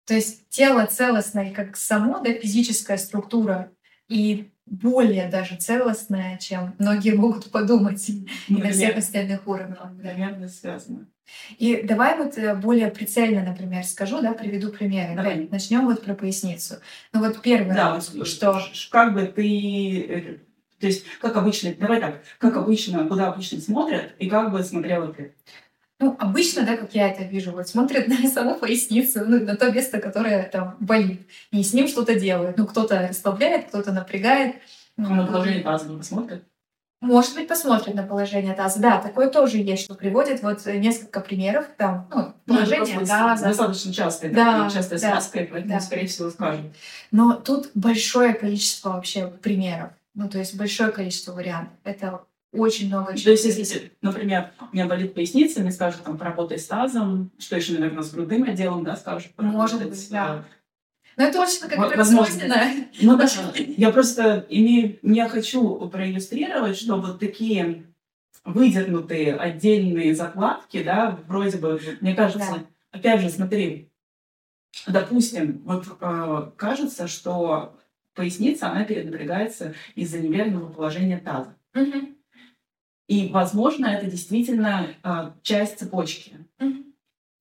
То 0.04 0.14
есть 0.14 0.48
тело 0.48 0.84
целостное 0.86 1.54
как 1.54 1.76
само, 1.76 2.18
да, 2.18 2.32
физическая 2.34 2.98
структура, 2.98 3.72
и 4.08 4.50
более 4.66 5.28
даже 5.28 5.56
целостное, 5.56 6.38
чем 6.38 6.74
многие 6.78 7.14
могут 7.14 7.50
подумать 7.50 8.10
ну, 8.48 8.58
и 8.58 8.62
на 8.62 8.70
всех 8.70 8.96
остальных 8.96 9.46
уровнях. 9.46 9.78
Наверное, 9.96 10.48
связано. 10.48 11.06
И 11.58 11.82
давай 11.82 12.18
вот 12.18 12.36
э, 12.36 12.54
более 12.54 12.90
прицельно, 12.90 13.42
например, 13.44 13.84
скажу, 13.84 14.20
да, 14.20 14.32
приведу 14.32 14.70
примеры. 14.70 15.14
Давай. 15.14 15.48
Начнем 15.50 15.86
вот 15.86 16.04
про 16.04 16.14
поясницу. 16.14 16.76
Ну 17.12 17.20
вот 17.20 17.40
первое, 17.42 17.74
да, 17.74 17.94
вот, 17.94 18.26
что 18.26 18.60
как 18.90 19.14
бы 19.14 19.26
ты, 19.26 20.00
э, 20.02 20.38
то 20.82 20.88
есть 20.88 21.04
как 21.20 21.36
обычно, 21.36 21.72
давай 21.78 22.00
так, 22.00 22.22
как 22.38 22.56
обычно, 22.56 23.06
куда 23.06 23.28
обычно 23.28 23.60
смотрят 23.60 24.14
и 24.18 24.28
как 24.28 24.50
бы 24.50 24.64
смотрела 24.64 25.14
ты. 25.14 25.32
Ну, 26.00 26.16
обычно, 26.18 26.66
да, 26.66 26.76
как 26.76 26.92
я 26.92 27.08
это 27.08 27.22
вижу, 27.22 27.52
вот 27.52 27.68
смотрят 27.68 28.08
на 28.22 28.28
саму 28.28 28.56
поясницу, 28.56 29.20
ну, 29.24 29.38
на 29.44 29.54
то 29.54 29.70
место, 29.70 30.00
которое 30.00 30.42
там 30.48 30.76
болит, 30.80 31.20
и 31.52 31.62
с 31.62 31.72
ним 31.72 31.86
что-то 31.86 32.18
делают. 32.18 32.58
Ну, 32.58 32.66
кто-то 32.66 33.06
расслабляет, 33.08 33.68
кто-то 33.68 33.92
напрягает. 33.92 34.56
Ну, 34.96 35.14
на 35.14 35.24
положение 35.24 35.62
таза 35.62 35.88
не 35.88 35.96
посмотрят? 35.96 36.42
Может 37.00 37.36
быть, 37.36 37.46
посмотрят 37.46 37.94
на 37.94 38.02
положение 38.02 38.54
таза. 38.54 38.80
Да, 38.80 39.00
такое 39.00 39.30
тоже 39.30 39.58
есть, 39.58 39.84
что 39.84 39.94
приводит 39.94 40.42
вот 40.42 40.66
несколько 40.66 41.20
примеров. 41.20 41.66
Там, 41.76 42.08
ну, 42.12 42.34
ну 42.46 42.54
положение 42.56 42.98
ну, 42.98 43.06
таза. 43.06 43.44
Достаточно 43.44 43.92
часто. 43.92 44.30
Да, 44.30 44.68
частая 44.68 44.98
да, 44.98 45.10
связка, 45.10 45.46
поэтому, 45.48 45.74
да. 45.74 45.80
скорее 45.80 46.08
всего, 46.08 46.30
скажем. 46.30 46.72
Но 47.12 47.34
тут 47.34 47.70
большое 47.74 48.34
количество 48.34 48.90
вообще 48.90 49.28
примеров. 49.28 49.90
Ну, 50.14 50.28
то 50.28 50.38
есть 50.38 50.56
большое 50.56 50.90
количество 50.90 51.32
вариантов. 51.32 51.78
Это 51.84 52.24
очень 52.52 52.88
много 52.88 53.16
чего. 53.16 53.24
То 53.24 53.30
есть, 53.30 53.44
если, 53.44 53.92
например, 54.02 54.50
у 54.60 54.74
меня 54.74 54.86
болит 54.86 55.14
поясница, 55.14 55.60
мне 55.60 55.72
скажут, 55.72 56.02
там, 56.02 56.18
поработай 56.18 56.58
с 56.58 56.66
тазом, 56.66 57.30
что 57.38 57.56
еще, 57.56 57.72
наверное, 57.74 58.02
с 58.02 58.12
грудным 58.12 58.44
отделом, 58.44 58.84
да, 58.84 58.96
скажут. 58.96 59.32
Может 59.38 59.88
быть, 59.88 60.10
да. 60.10 60.44
Но 61.16 61.24
это 61.24 61.40
очень 61.40 61.68
как 61.68 61.96
Возможно. 61.96 62.42
Ну 63.00 63.16
да, 63.16 63.26
я 63.56 63.90
просто 63.90 64.46
имею, 64.48 64.98
я 65.02 65.28
хочу 65.28 65.88
проиллюстрировать, 65.88 66.76
что 66.76 67.00
вот 67.00 67.20
такие 67.20 67.86
выдернутые 68.44 69.34
отдельные 69.36 70.14
закладки, 70.14 70.82
да, 70.82 71.18
вроде 71.26 71.58
бы, 71.58 71.80
мне 72.00 72.14
кажется, 72.14 72.54
да. 72.56 72.66
опять 72.90 73.20
же, 73.20 73.30
смотри, 73.30 73.90
допустим, 74.86 75.62
вот 75.64 75.86
э, 76.00 76.50
кажется, 76.56 77.06
что 77.06 77.78
поясница, 78.14 78.70
она 78.70 78.84
перенапрягается 78.84 79.74
из-за 79.94 80.20
неверного 80.20 80.72
положения 80.72 81.18
таза. 81.18 81.56
Угу. 81.74 82.12
И, 83.08 83.28
возможно, 83.28 83.86
это 83.86 84.06
действительно 84.06 84.88
э, 85.02 85.32
часть 85.42 85.78
цепочки. 85.78 86.38
Mm-hmm. 86.58 86.92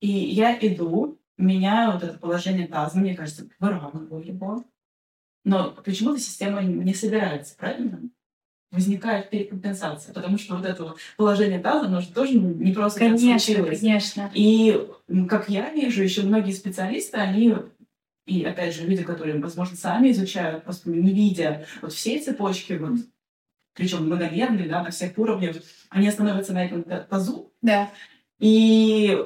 И 0.01 0.09
я 0.09 0.57
иду, 0.59 1.17
меняю 1.37 1.93
вот 1.93 2.03
это 2.03 2.17
положение 2.17 2.67
таза, 2.67 2.99
мне 2.99 3.15
кажется, 3.15 3.47
выравниваю 3.59 4.21
его. 4.21 4.65
Но 5.45 5.71
почему-то 5.71 6.19
система 6.19 6.61
не 6.61 6.93
собирается, 6.93 7.55
правильно? 7.55 8.01
Возникает 8.71 9.29
перекомпенсация, 9.29 10.13
потому 10.13 10.37
что 10.37 10.55
вот 10.55 10.65
это 10.65 10.93
положение 11.17 11.59
таза, 11.59 11.87
оно 11.87 12.01
же 12.01 12.09
тоже 12.09 12.37
не 12.37 12.73
просто 12.73 12.99
конечно, 12.99 13.39
случилось. 13.39 13.79
Конечно. 13.79 14.31
И 14.33 14.89
как 15.29 15.49
я 15.49 15.71
вижу, 15.71 16.03
еще 16.03 16.23
многие 16.23 16.51
специалисты, 16.51 17.17
они 17.17 17.55
и 18.25 18.43
опять 18.43 18.75
же 18.75 18.85
люди, 18.85 19.03
которые, 19.03 19.39
возможно, 19.39 19.75
сами 19.75 20.11
изучают, 20.11 20.63
просто 20.63 20.89
не 20.89 21.13
видя 21.13 21.65
вот 21.81 21.93
все 21.93 22.19
цепочки, 22.19 22.73
вот, 22.73 22.99
причем 23.73 24.05
многомерные, 24.05 24.67
да, 24.67 24.83
на 24.83 24.91
всех 24.91 25.17
уровнях, 25.17 25.57
они 25.89 26.09
становятся 26.11 26.53
на 26.53 26.65
этом 26.65 26.83
тазу. 26.83 27.53
Да. 27.61 27.89
И 28.39 29.17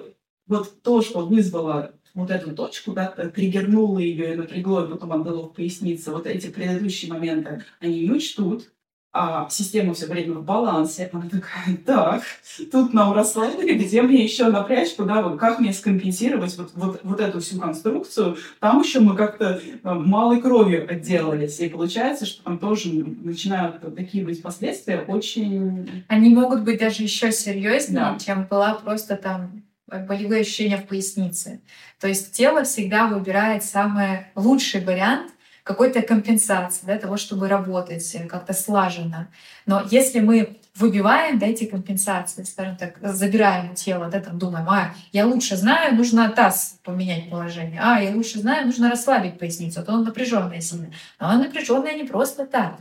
вот 0.48 0.82
то, 0.82 1.02
что 1.02 1.26
вызвало 1.26 1.96
вот 2.14 2.32
эту 2.32 2.56
точку, 2.56 2.94
да, 2.94 3.08
триггернуло 3.08 4.00
ее 4.00 4.34
и 4.34 4.38
напрягло, 4.38 4.86
и 4.86 4.90
потом 4.90 5.12
отдало 5.12 5.50
в 5.50 5.54
пояснице, 5.54 6.12
вот 6.12 6.28
эти 6.28 6.48
предыдущие 6.48 7.12
моменты, 7.12 7.64
они 7.80 8.02
не 8.02 8.12
учтут, 8.12 8.72
а 9.18 9.48
система 9.50 9.94
все 9.94 10.08
время 10.08 10.34
в 10.34 10.44
балансе. 10.44 11.10
Она 11.14 11.24
такая, 11.24 11.78
так, 11.86 12.24
тут 12.70 12.94
нам 12.94 13.14
расслабили, 13.14 13.74
где 13.74 14.02
мне 14.02 14.22
еще 14.22 14.50
напрячь, 14.50 14.94
куда 14.94 15.22
вот, 15.22 15.40
как 15.40 15.60
мне 15.60 15.72
скомпенсировать 15.72 16.58
вот, 16.58 16.72
вот, 16.76 17.00
вот 17.02 17.22
эту 17.22 17.40
всю 17.40 17.58
конструкцию. 17.58 18.36
Там 18.60 18.82
еще 18.82 19.00
мы 19.00 19.16
как-то 19.16 19.62
э, 19.62 19.94
малой 19.94 20.42
кровью 20.42 20.86
отделались. 20.92 21.62
И 21.62 21.70
получается, 21.70 22.26
что 22.26 22.44
там 22.44 22.60
тоже 22.60 22.90
начинают 22.90 23.96
такие 23.96 24.26
быть 24.26 24.42
последствия 24.42 25.06
очень... 25.08 26.04
Они 26.10 26.36
могут 26.36 26.64
быть 26.64 26.80
даже 26.80 27.04
еще 27.04 27.32
серьезнее, 27.32 28.00
да. 28.00 28.18
чем 28.20 28.46
была 28.50 28.74
просто 28.74 29.16
там 29.16 29.64
болевые 29.88 30.42
ощущения 30.42 30.78
в 30.78 30.88
пояснице. 30.88 31.62
То 32.02 32.10
есть 32.10 32.34
тело 32.34 32.64
всегда 32.64 33.08
выбирает 33.08 33.64
самый 33.64 34.26
лучший 34.36 34.84
вариант, 34.84 35.32
какой-то 35.66 36.04
компенсации 36.04 36.86
для 36.86 37.00
того, 37.00 37.18
чтобы 37.18 37.48
работать 37.48 38.16
как-то 38.30 38.54
слаженно. 38.54 39.30
Но 39.66 39.84
если 39.90 40.20
мы 40.20 40.60
выбиваем 40.76 41.40
да, 41.40 41.48
эти 41.48 41.66
компенсации, 41.66 42.44
скажем 42.44 42.78
так, 42.78 43.00
забираем 43.02 43.72
у 43.72 43.74
тела, 43.74 44.08
да, 44.08 44.20
там 44.20 44.38
думаем, 44.38 44.70
а, 44.70 44.94
я 45.12 45.26
лучше 45.26 45.56
знаю, 45.58 45.96
нужно 45.96 46.30
таз 46.30 46.80
поменять 46.84 47.32
положение, 47.32 47.82
а, 47.84 48.00
я 48.00 48.12
лучше 48.12 48.40
знаю, 48.40 48.68
нужно 48.68 48.92
расслабить 48.92 49.40
поясницу, 49.40 49.80
а 49.80 49.84
то 49.84 49.94
он 49.94 50.04
напряженная 50.04 50.62
сильно. 50.62 50.92
Но 51.20 51.30
он 51.30 51.40
напряженная 51.40 51.96
не 51.96 52.04
просто 52.04 52.46
так. 52.46 52.78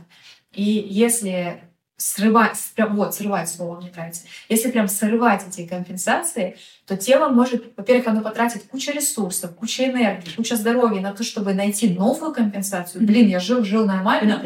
И 0.53 0.63
если 0.63 1.63
срывать, 1.97 2.57
прям, 2.75 2.95
вот, 2.95 3.15
срывать 3.15 3.49
слово 3.49 3.79
мне 3.79 3.91
нравится. 3.95 4.23
Если 4.49 4.69
прям 4.69 4.87
срывать 4.87 5.45
эти 5.47 5.65
компенсации, 5.65 6.57
то 6.85 6.97
тело 6.97 7.29
может, 7.29 7.73
во-первых, 7.77 8.07
оно 8.07 8.21
потратит 8.21 8.63
кучу 8.63 8.91
ресурсов, 8.91 9.55
кучу 9.55 9.83
энергии, 9.83 10.35
кучу 10.35 10.55
здоровья 10.55 11.01
на 11.01 11.13
то, 11.13 11.23
чтобы 11.23 11.53
найти 11.53 11.89
новую 11.89 12.33
компенсацию. 12.33 13.05
Блин, 13.05 13.27
я 13.27 13.39
жил, 13.39 13.63
жил 13.63 13.85
нормально, 13.85 14.41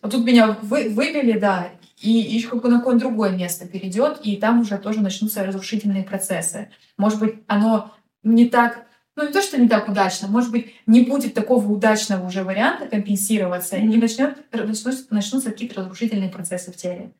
а 0.00 0.08
тут 0.08 0.24
меня 0.24 0.56
вы, 0.62 0.88
выбили, 0.88 1.38
да, 1.38 1.68
и, 2.00 2.20
и 2.38 2.42
как 2.42 2.62
бы 2.62 2.68
на 2.68 2.78
какое-то 2.78 3.00
другое 3.00 3.30
место 3.30 3.66
перейдет, 3.66 4.20
и 4.22 4.36
там 4.36 4.60
уже 4.60 4.78
тоже 4.78 5.00
начнутся 5.00 5.44
разрушительные 5.44 6.02
процессы. 6.02 6.70
Может 6.96 7.18
быть, 7.20 7.36
оно 7.46 7.92
не 8.22 8.48
так 8.48 8.86
ну 9.16 9.26
не 9.26 9.32
то, 9.32 9.42
что 9.42 9.58
не 9.58 9.68
так 9.68 9.88
удачно, 9.88 10.28
может 10.28 10.50
быть, 10.50 10.74
не 10.86 11.02
будет 11.02 11.34
такого 11.34 11.66
удачного 11.66 12.26
уже 12.26 12.44
варианта 12.44 12.86
компенсироваться, 12.86 13.76
mm-hmm. 13.76 13.92
и 13.92 13.96
начнет, 13.96 14.52
начнутся, 14.52 15.06
начнутся 15.10 15.50
какие-то 15.50 15.80
разрушительные 15.80 16.28
процессы 16.28 16.70
в 16.70 16.76
теле. 16.76 17.12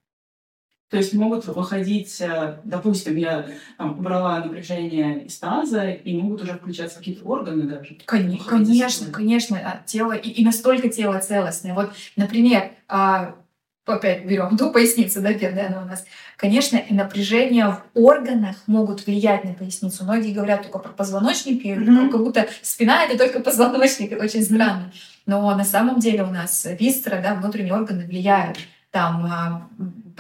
То 0.89 0.99
есть 0.99 1.15
могут 1.15 1.47
выходить, 1.47 2.21
э, 2.21 2.59
допустим, 2.63 3.17
я 3.17 3.49
там, 3.77 3.99
убрала 3.99 4.39
напряжение 4.39 5.25
из 5.25 5.37
таза, 5.37 5.91
и 5.91 6.17
могут 6.17 6.43
уже 6.43 6.55
включаться 6.55 6.99
какие-то 6.99 7.25
органы 7.25 7.65
даже. 7.65 7.99
Конечно, 8.05 8.45
конечно, 8.49 9.11
конечно. 9.11 9.59
А 9.59 9.83
тело, 9.85 10.13
и, 10.13 10.29
и 10.29 10.45
настолько 10.45 10.89
тело 10.89 11.19
целостное. 11.19 11.75
Вот, 11.75 11.91
например, 12.15 12.71
а, 12.87 13.35
опять 13.87 14.25
берем 14.25 14.57
ту 14.59 14.71
поясницу, 14.71 15.21
да, 15.21 15.33
первая 15.33 15.69
она 15.69 15.83
у 15.83 15.87
нас. 15.87 16.05
Конечно, 16.37 16.77
и 16.77 16.93
напряжения 16.93 17.69
в 17.69 17.83
органах 17.95 18.57
могут 18.67 19.07
влиять 19.07 19.45
на 19.45 19.55
поясницу. 19.55 20.05
Многие 20.05 20.33
говорят 20.33 20.63
только 20.63 20.79
про 20.79 20.93
позвоночник, 20.93 21.65
mm-hmm. 21.65 22.11
как 22.11 22.21
будто 22.23 22.47
спина— 22.63 23.05
это 23.07 23.17
только 23.17 23.41
позвоночник, 23.41 24.13
это 24.13 24.25
очень 24.25 24.43
странно. 24.43 24.93
Но 25.25 25.55
на 25.57 25.65
самом 25.65 25.99
деле 25.99 26.23
у 26.23 26.31
нас 26.31 26.67
вистера, 26.79 27.21
да, 27.23 27.35
внутренние 27.35 27.75
органы 27.75 28.07
влияют. 28.07 28.59
Там 28.91 29.27
а, 29.27 29.69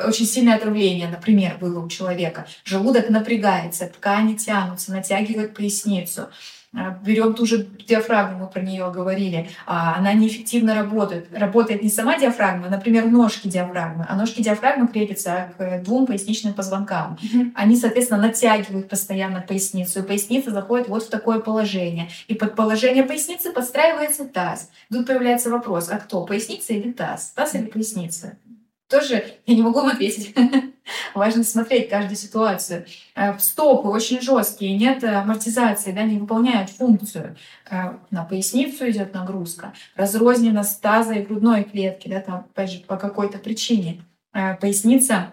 очень 0.06 0.26
сильное 0.26 0.56
отравление, 0.56 1.08
например, 1.08 1.56
было 1.60 1.84
у 1.84 1.88
человека. 1.88 2.46
Желудок 2.64 3.08
напрягается, 3.08 3.86
ткани 3.86 4.34
тянутся, 4.34 4.92
натягивают 4.92 5.54
поясницу. 5.54 6.28
А, 6.76 6.98
берем 7.02 7.32
ту 7.34 7.46
же 7.46 7.66
диафрагму, 7.88 8.38
мы 8.38 8.46
про 8.48 8.60
нее 8.60 8.90
говорили, 8.90 9.48
а, 9.64 9.96
она 9.96 10.12
неэффективно 10.12 10.74
работает. 10.74 11.28
Работает 11.32 11.82
не 11.82 11.88
сама 11.88 12.18
диафрагма, 12.18 12.66
а, 12.66 12.70
например, 12.70 13.06
ножки 13.06 13.48
диафрагмы, 13.48 14.04
а 14.08 14.14
ножки 14.14 14.42
диафрагмы 14.42 14.86
крепятся 14.88 15.52
к 15.56 15.82
двум 15.82 16.06
поясничным 16.06 16.52
позвонкам. 16.52 17.18
Они, 17.54 17.76
соответственно, 17.76 18.20
натягивают 18.20 18.88
постоянно 18.90 19.40
поясницу, 19.40 20.00
и 20.00 20.02
поясница 20.02 20.50
заходит 20.50 20.88
вот 20.88 21.04
в 21.04 21.08
такое 21.08 21.40
положение. 21.40 22.10
И 22.28 22.34
под 22.34 22.54
положение 22.54 23.04
поясницы 23.04 23.52
подстраивается 23.52 24.26
таз. 24.26 24.70
Тут 24.90 25.06
появляется 25.06 25.50
вопрос, 25.50 25.88
а 25.90 25.98
кто, 25.98 26.26
поясница 26.26 26.74
или 26.74 26.92
таз? 26.92 27.32
Таз 27.34 27.54
или 27.54 27.66
поясница? 27.66 28.36
Тоже 28.88 29.38
я 29.46 29.54
не 29.54 29.62
могу 29.62 29.80
вам 29.80 29.88
ответить. 29.88 30.34
Важно 31.14 31.42
смотреть 31.42 31.88
каждую 31.88 32.16
ситуацию. 32.16 32.86
Э, 33.16 33.36
стопы 33.38 33.88
очень 33.88 34.20
жесткие, 34.20 34.76
нет 34.76 35.02
амортизации, 35.02 35.90
да, 35.90 36.02
не 36.02 36.18
выполняют 36.18 36.70
функцию. 36.70 37.36
Э, 37.68 37.94
на 38.10 38.24
поясницу 38.24 38.88
идет 38.88 39.12
нагрузка, 39.12 39.72
разрознена 39.96 40.62
с 40.62 40.76
таза 40.76 41.14
и 41.14 41.24
грудной 41.24 41.64
клетки, 41.64 42.08
да, 42.08 42.20
там, 42.20 42.46
опять 42.52 42.70
же, 42.70 42.80
по 42.80 42.96
какой-то 42.96 43.38
причине. 43.38 44.04
Э, 44.32 44.54
поясница 44.54 45.32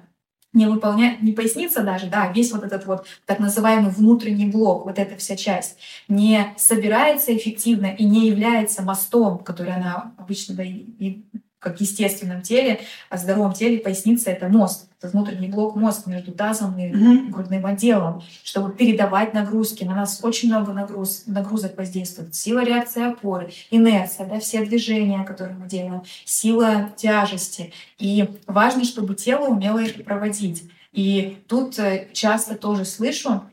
не 0.53 0.67
выполняет, 0.67 1.21
не 1.21 1.31
поясница 1.31 1.83
даже, 1.83 2.07
да, 2.07 2.31
весь 2.31 2.51
вот 2.51 2.63
этот 2.63 2.85
вот 2.85 3.05
так 3.25 3.39
называемый 3.39 3.91
внутренний 3.91 4.49
блок, 4.49 4.85
вот 4.85 4.97
эта 4.99 5.15
вся 5.17 5.35
часть, 5.35 5.77
не 6.07 6.53
собирается 6.57 7.35
эффективно 7.35 7.87
и 7.87 8.03
не 8.05 8.27
является 8.27 8.83
мостом, 8.83 9.39
который 9.39 9.73
она 9.73 10.13
обычно 10.17 10.55
да, 10.55 10.63
и 10.63 11.23
как 11.63 11.79
естественном 11.81 12.41
теле, 12.41 12.81
а 13.09 13.17
здоровом 13.17 13.53
теле 13.53 13.79
поясница— 13.79 14.29
это 14.31 14.49
мост. 14.49 14.89
Это 14.99 15.11
внутренний 15.11 15.47
блок 15.47 15.75
мозг 15.75 16.07
между 16.07 16.31
тазом 16.31 16.77
и 16.77 16.83
mm-hmm. 16.83 17.29
грудным 17.29 17.65
отделом, 17.65 18.21
чтобы 18.43 18.73
передавать 18.73 19.33
нагрузки. 19.33 19.83
На 19.83 19.95
нас 19.95 20.19
очень 20.23 20.49
много 20.49 20.71
нагруз, 20.73 21.23
нагрузок 21.25 21.77
воздействует. 21.77 22.35
Сила 22.35 22.63
реакции 22.63 23.11
опоры, 23.11 23.51
инерция, 23.71 24.27
да, 24.27 24.39
все 24.39 24.63
движения, 24.63 25.23
которые 25.23 25.57
мы 25.57 25.67
делаем, 25.67 26.03
сила 26.25 26.89
тяжести. 26.95 27.73
И 27.97 28.29
важно, 28.47 28.85
чтобы 28.85 29.15
тело 29.15 29.47
умело 29.47 29.79
их 29.79 30.03
проводить. 30.03 30.69
И 30.93 31.39
тут 31.47 31.79
э, 31.79 32.07
часто 32.13 32.55
тоже 32.55 32.85
слышу, 32.85 33.43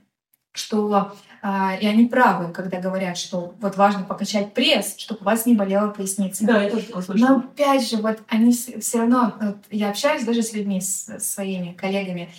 что 0.52 1.14
и 1.42 1.86
они 1.86 2.06
правы, 2.06 2.52
когда 2.52 2.80
говорят, 2.80 3.16
что 3.16 3.54
вот 3.60 3.76
важно 3.76 4.04
покачать 4.04 4.52
пресс, 4.52 4.94
чтобы 4.98 5.22
у 5.22 5.24
вас 5.24 5.46
не 5.46 5.54
болела 5.54 5.88
поясница. 5.88 6.44
Да, 6.44 6.62
я 6.62 6.70
тоже 6.70 6.86
такое 6.86 7.02
слышала. 7.02 7.28
Но 7.28 7.36
опять 7.38 7.88
же, 7.88 7.96
вот 7.96 8.18
они 8.28 8.52
все 8.52 8.98
равно, 8.98 9.34
вот 9.40 9.56
я 9.70 9.90
общаюсь 9.90 10.24
даже 10.24 10.42
с 10.42 10.52
людьми, 10.52 10.80
с 10.80 11.18
своими 11.18 11.72
коллегами, 11.72 12.30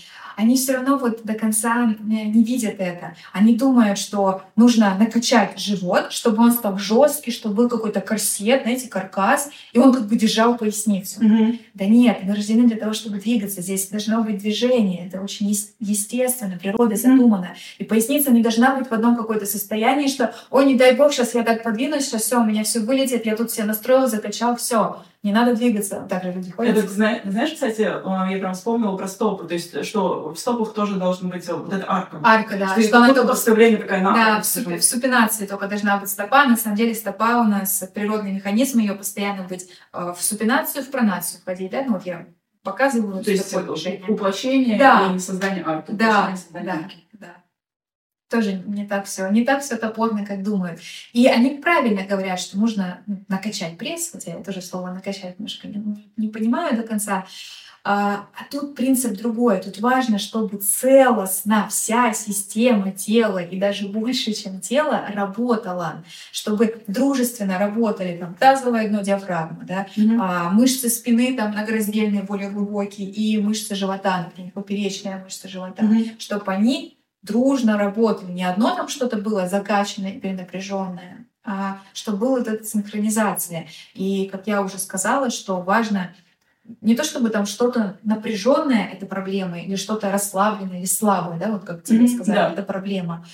они 0.41 0.55
все 0.55 0.73
равно 0.73 0.97
вот 0.97 1.21
до 1.23 1.33
конца 1.33 1.85
э, 1.91 2.03
не 2.03 2.43
видят 2.43 2.75
это. 2.79 3.15
Они 3.31 3.55
думают, 3.55 3.97
что 3.97 4.41
нужно 4.55 4.95
накачать 4.97 5.59
живот, 5.59 6.11
чтобы 6.11 6.43
он 6.43 6.51
стал 6.51 6.77
жесткий, 6.77 7.31
чтобы 7.31 7.55
был 7.55 7.69
какой-то 7.69 8.01
корсет, 8.01 8.63
знаете, 8.63 8.89
каркас, 8.89 9.49
и 9.73 9.79
он 9.79 9.93
как 9.93 10.07
бы 10.07 10.15
держал 10.15 10.57
поясницу. 10.57 11.23
Мгм. 11.23 11.59
Да 11.73 11.85
нет, 11.85 12.19
мы 12.23 12.33
рождены 12.35 12.67
для 12.67 12.77
того, 12.77 12.93
чтобы 12.93 13.17
двигаться. 13.19 13.61
Здесь 13.61 13.87
должно 13.89 14.23
быть 14.23 14.39
движение. 14.39 15.07
Это 15.07 15.21
очень 15.21 15.47
ес- 15.49 15.73
естественно, 15.79 16.57
природа 16.57 16.95
задумана. 16.95 17.55
И 17.77 17.83
поясница 17.83 18.31
не 18.31 18.41
должна 18.41 18.75
быть 18.75 18.89
в 18.89 18.93
одном 18.93 19.15
какое-то 19.15 19.45
состоянии, 19.45 20.07
что, 20.07 20.33
ой, 20.49 20.65
не 20.65 20.75
дай 20.75 20.95
бог, 20.95 21.13
сейчас 21.13 21.35
я 21.35 21.43
так 21.43 21.63
подвинусь, 21.63 22.05
сейчас 22.05 22.23
все, 22.23 22.41
у 22.41 22.45
меня 22.45 22.63
все 22.63 22.79
вылетит, 22.79 23.25
я 23.25 23.35
тут 23.35 23.51
все 23.51 23.63
настроил, 23.63 24.07
закачал, 24.07 24.55
все. 24.55 25.03
Не 25.23 25.33
надо 25.33 25.55
двигаться. 25.55 26.07
Так 26.09 26.23
же 26.23 26.31
люди 26.31 26.49
ходят. 26.49 26.75
Это, 26.77 26.87
зна- 26.87 27.19
знаешь, 27.25 27.51
кстати, 27.53 27.81
э, 27.81 28.31
я 28.31 28.39
прям 28.39 28.53
вспомнила 28.55 28.97
про 28.97 29.07
стопы. 29.07 29.47
То 29.47 29.53
есть, 29.53 29.85
что 29.85 30.33
в 30.33 30.39
стопах 30.39 30.73
тоже 30.73 30.95
должна 30.95 31.29
быть 31.29 31.47
вот 31.47 31.71
эта 31.71 31.85
арка. 31.87 32.19
Арка, 32.23 32.57
да. 32.57 32.69
Что 32.69 32.81
что 32.81 32.97
она 32.97 33.13
только 33.13 33.35
все 33.35 33.53
время 33.53 33.77
такая 33.77 34.01
на 34.01 34.13
Да, 34.13 34.41
в, 34.41 34.45
сижу. 34.45 34.75
в 34.75 34.83
супинации 34.83 35.45
только 35.45 35.67
должна 35.67 35.97
быть 35.97 36.09
стопа. 36.09 36.45
На 36.45 36.57
самом 36.57 36.75
деле 36.75 36.95
стопа 36.95 37.41
у 37.41 37.43
нас 37.43 37.87
природный 37.93 38.31
механизм, 38.33 38.79
ее 38.79 38.93
постоянно 38.93 39.43
быть 39.43 39.69
э, 39.93 40.13
в 40.17 40.21
супинацию, 40.23 40.83
в 40.83 40.89
пронацию 40.89 41.39
входить. 41.39 41.69
Да? 41.71 41.83
Ну 41.85 41.93
вот 41.93 42.05
я 42.07 42.25
показываю 42.63 43.13
вот 43.17 43.25
То 43.25 43.31
есть 43.31 43.53
уплощение 44.07 44.79
Да. 44.79 45.13
и 45.15 45.19
создание 45.19 45.63
арки. 45.63 45.91
Да, 45.91 46.33
да, 46.51 46.61
да. 47.13 47.35
Тоже 48.31 48.63
не 48.65 48.87
так 48.87 49.05
все, 49.05 49.27
не 49.29 49.43
так 49.43 49.61
все 49.61 49.75
топорно, 49.75 50.25
как 50.25 50.41
думают. 50.41 50.79
И 51.11 51.27
они 51.27 51.49
правильно 51.61 52.03
говорят, 52.03 52.39
что 52.39 52.57
нужно 52.57 53.01
ну, 53.05 53.17
накачать 53.27 53.77
пресс, 53.77 54.09
хотя 54.11 54.31
я 54.31 54.37
тоже 54.37 54.61
слово 54.61 54.91
накачать 54.91 55.37
немножко 55.37 55.67
не, 55.67 55.83
не 56.15 56.29
понимаю 56.29 56.77
до 56.77 56.83
конца. 56.83 57.25
А, 57.83 58.27
а 58.39 58.43
тут 58.49 58.75
принцип 58.75 59.17
другой. 59.17 59.59
Тут 59.59 59.79
важно, 59.79 60.17
чтобы 60.19 60.59
целостно 60.59 61.67
вся 61.69 62.13
система 62.13 62.91
тела 62.91 63.39
и 63.39 63.59
даже 63.59 63.87
больше, 63.89 64.33
чем 64.33 64.61
тело, 64.61 65.03
работала, 65.13 66.03
чтобы 66.31 66.83
дружественно 66.87 67.57
работали 67.57 68.17
там 68.17 68.35
тазовое 68.35 68.87
дно, 68.87 69.01
диафрагма, 69.01 69.63
да, 69.65 69.87
Мгм. 69.97 70.21
а, 70.21 70.49
мышцы 70.51 70.89
спины 70.89 71.35
там 71.35 71.51
многораздельные, 71.51 72.21
более 72.23 72.51
глубокие, 72.51 73.09
и 73.09 73.41
мышцы 73.41 73.73
живота, 73.75 74.25
например, 74.25 74.51
поперечная 74.51 75.21
мышца 75.23 75.49
живота, 75.49 75.83
Мгм. 75.83 76.17
чтобы 76.19 76.51
они 76.51 76.97
дружно 77.21 77.77
работали. 77.77 78.31
Не 78.31 78.43
одно 78.43 78.75
там 78.75 78.87
что-то 78.87 79.17
было 79.17 79.47
закачанное, 79.47 80.19
перенапряженное, 80.19 81.25
а 81.43 81.79
чтобы 81.93 82.17
была 82.17 82.41
эта 82.41 82.63
синхронизация. 82.63 83.67
И, 83.93 84.27
как 84.31 84.47
я 84.47 84.61
уже 84.61 84.77
сказала, 84.77 85.29
что 85.29 85.61
важно 85.61 86.13
не 86.81 86.95
то 86.95 87.03
чтобы 87.03 87.29
там 87.29 87.45
что-то 87.45 87.97
напряженное 88.03 88.89
это 88.93 89.05
проблема, 89.05 89.59
или 89.59 89.75
что-то 89.75 90.11
расслабленное 90.11 90.79
или 90.79 90.85
слабое, 90.85 91.37
да, 91.37 91.51
вот 91.51 91.65
как 91.65 91.83
тебе 91.83 92.01
Мгм, 92.01 92.07
сказали, 92.15 92.37
да. 92.37 92.53
это 92.53 92.63
проблема. 92.63 93.25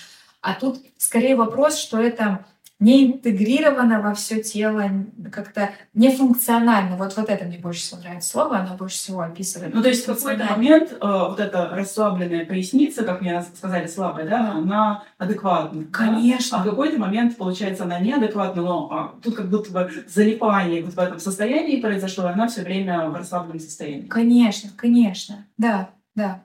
А 0.42 0.54
тут 0.54 0.80
скорее 0.98 1.36
вопрос, 1.36 1.78
что 1.78 2.00
это 2.02 2.46
не 2.80 3.08
интегрировано 3.08 4.02
во 4.02 4.14
все 4.14 4.42
тело, 4.42 4.84
как-то 5.32 5.72
нефункционально. 5.96 6.96
Вот, 6.96 7.16
вот 7.18 7.30
это 7.30 7.46
мне 7.46 7.58
больше 7.58 7.82
всего 7.82 8.02
нравится 8.02 8.30
слово, 8.30 8.60
оно 8.60 8.76
больше 8.76 8.98
всего 8.98 9.22
описывает. 9.22 9.74
Ну, 9.74 9.82
то 9.82 9.90
есть 9.90 10.04
в 10.04 10.06
какой-то 10.06 10.46
функционально. 10.46 10.58
момент 10.58 10.92
э, 10.92 10.98
вот 11.02 11.40
эта 11.40 11.70
расслабленная 11.70 12.46
поясница, 12.46 13.04
как 13.04 13.22
мне 13.22 13.42
сказали, 13.56 13.88
слабая, 13.88 14.30
да, 14.30 14.52
она 14.52 15.04
адекватна. 15.18 15.82
да? 15.82 15.88
Конечно. 15.92 16.60
А 16.60 16.62
в 16.62 16.70
какой-то 16.70 17.00
момент, 17.00 17.36
получается, 17.36 17.84
она 17.84 18.00
неадекватна, 18.00 18.62
но 18.62 18.90
а, 18.92 19.20
тут 19.24 19.36
как 19.36 19.50
будто 19.50 19.72
бы 19.72 19.92
залипание 20.08 20.84
вот 20.84 20.94
в 20.94 21.00
этом 21.00 21.20
состоянии 21.20 21.82
произошло, 21.82 22.26
и 22.30 22.34
она 22.34 22.48
все 22.48 22.62
время 22.62 23.10
в 23.10 23.16
расслабленном 23.16 23.60
состоянии. 23.60 24.08
Конечно, 24.08 24.70
конечно. 24.76 25.48
Да, 25.58 25.90
да. 26.14 26.44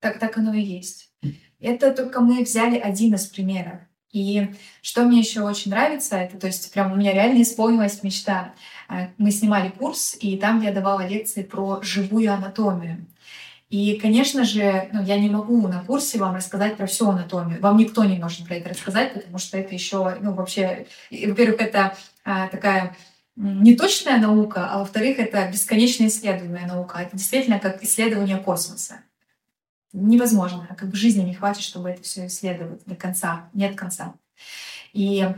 Так, 0.00 0.18
так 0.18 0.36
оно 0.36 0.52
и 0.52 0.60
есть. 0.60 1.10
Это 1.58 1.92
только 1.92 2.20
мы 2.20 2.42
взяли 2.42 2.78
один 2.78 3.14
из 3.14 3.26
примеров. 3.26 3.80
И 4.12 4.54
что 4.82 5.04
мне 5.04 5.20
еще 5.20 5.42
очень 5.42 5.70
нравится, 5.70 6.16
это, 6.16 6.36
то 6.36 6.48
есть, 6.48 6.72
прям 6.72 6.92
у 6.92 6.96
меня 6.96 7.12
реально 7.12 7.42
исполнилась 7.42 8.02
мечта. 8.02 8.54
А, 8.88 9.08
Мы 9.18 9.30
снимали 9.30 9.70
курс, 9.70 10.16
и 10.20 10.36
там 10.36 10.60
я 10.62 10.72
давала 10.72 11.06
лекции 11.06 11.42
про 11.42 11.80
живую 11.82 12.32
анатомию. 12.32 13.06
И, 13.68 14.00
конечно 14.00 14.44
же, 14.44 14.88
ну, 14.92 15.00
я 15.04 15.16
не 15.16 15.30
могу 15.30 15.68
на 15.68 15.84
курсе 15.84 16.18
вам 16.18 16.34
рассказать 16.34 16.76
про 16.76 16.86
всю 16.86 17.08
анатомию. 17.08 17.60
Вам 17.60 17.76
никто 17.76 18.04
не 18.04 18.18
может 18.18 18.44
про 18.46 18.56
это 18.56 18.70
рассказать, 18.70 19.14
потому 19.14 19.38
что 19.38 19.58
это 19.58 19.72
еще, 19.72 20.16
ну, 20.20 20.34
вообще, 20.34 20.88
во-первых, 21.10 21.60
это 21.60 21.96
а, 22.24 22.48
такая 22.48 22.96
неточная 23.36 24.18
наука, 24.18 24.68
а 24.70 24.80
во-вторых, 24.80 25.20
это 25.20 25.48
бесконечно 25.50 26.06
исследуемая 26.06 26.66
наука. 26.66 26.98
Это 26.98 27.16
действительно 27.16 27.60
как 27.60 27.82
исследование 27.82 28.38
космоса. 28.38 29.02
Невозможно, 29.92 30.68
как 30.78 30.88
бы 30.88 30.96
жизни 30.96 31.22
не 31.22 31.34
хватит, 31.34 31.62
чтобы 31.62 31.90
это 31.90 32.02
все 32.02 32.26
исследовать 32.26 32.82
до 32.86 32.94
конца, 32.94 33.48
нет 33.52 33.76
конца. 33.76 34.14
И 34.92 35.28